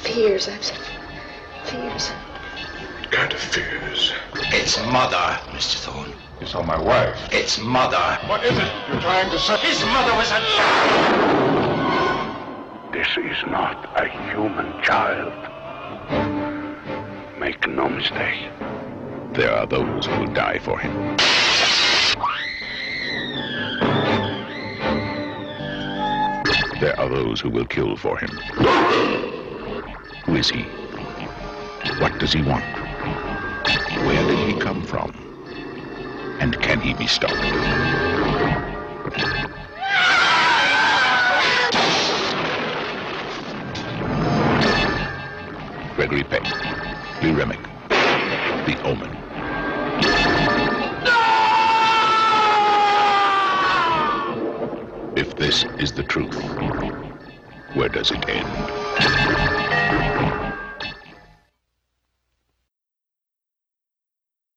fears. 0.03 0.47
I 0.47 0.53
have 0.53 0.65
fears. 1.65 2.11
What 3.01 3.11
Kind 3.11 3.33
of 3.33 3.41
fears. 3.41 4.13
Its 4.35 4.79
mother, 4.93 5.17
Mr. 5.51 5.79
Thorne. 5.79 6.13
You 6.41 6.47
saw 6.47 6.63
my 6.63 6.81
wife. 6.81 7.17
Its 7.33 7.59
mother. 7.59 8.19
What 8.29 8.45
is 8.45 8.57
it 8.57 8.73
you're 8.89 9.01
trying 9.01 9.31
to 9.31 9.39
say? 9.41 9.57
His 9.59 9.83
mother 9.87 10.15
was 10.15 10.31
a. 10.31 10.39
This 12.93 13.09
is 13.17 13.51
not 13.51 13.91
a 14.01 14.07
human 14.31 14.81
child. 14.85 15.33
Make 17.41 17.67
no 17.67 17.89
mistake. 17.89 18.49
There 19.33 19.51
are 19.51 19.67
those 19.67 20.07
who 20.07 20.21
will 20.21 20.33
die 20.33 20.61
for 20.61 20.79
him. 20.79 21.17
There 26.81 26.99
are 27.01 27.09
those 27.09 27.41
who 27.41 27.51
will 27.51 27.65
kill 27.65 27.97
for 27.97 28.17
him. 28.17 28.31
Who 30.27 30.37
is 30.37 30.49
he? 30.49 30.63
What 31.99 32.17
does 32.21 32.33
he 32.33 32.41
want? 32.41 32.63
Where 34.07 34.25
did 34.29 34.39
he 34.49 34.61
come 34.61 34.85
from? 34.85 35.13
And 36.39 36.57
can 36.63 36.81
he 36.81 36.95
be 36.95 37.09
stopped? 37.09 37.35
Gregory 45.97 46.23
Peck, 46.23 46.45
Lee 47.25 47.33
Remick, 47.33 47.61
The 47.89 48.79
Omen. 48.85 49.18
This 55.49 55.65
is 55.79 55.93
the 55.93 56.03
truth. 56.03 56.37
Where 57.73 57.89
does 57.89 58.11
it 58.11 58.29
end? 58.29 60.08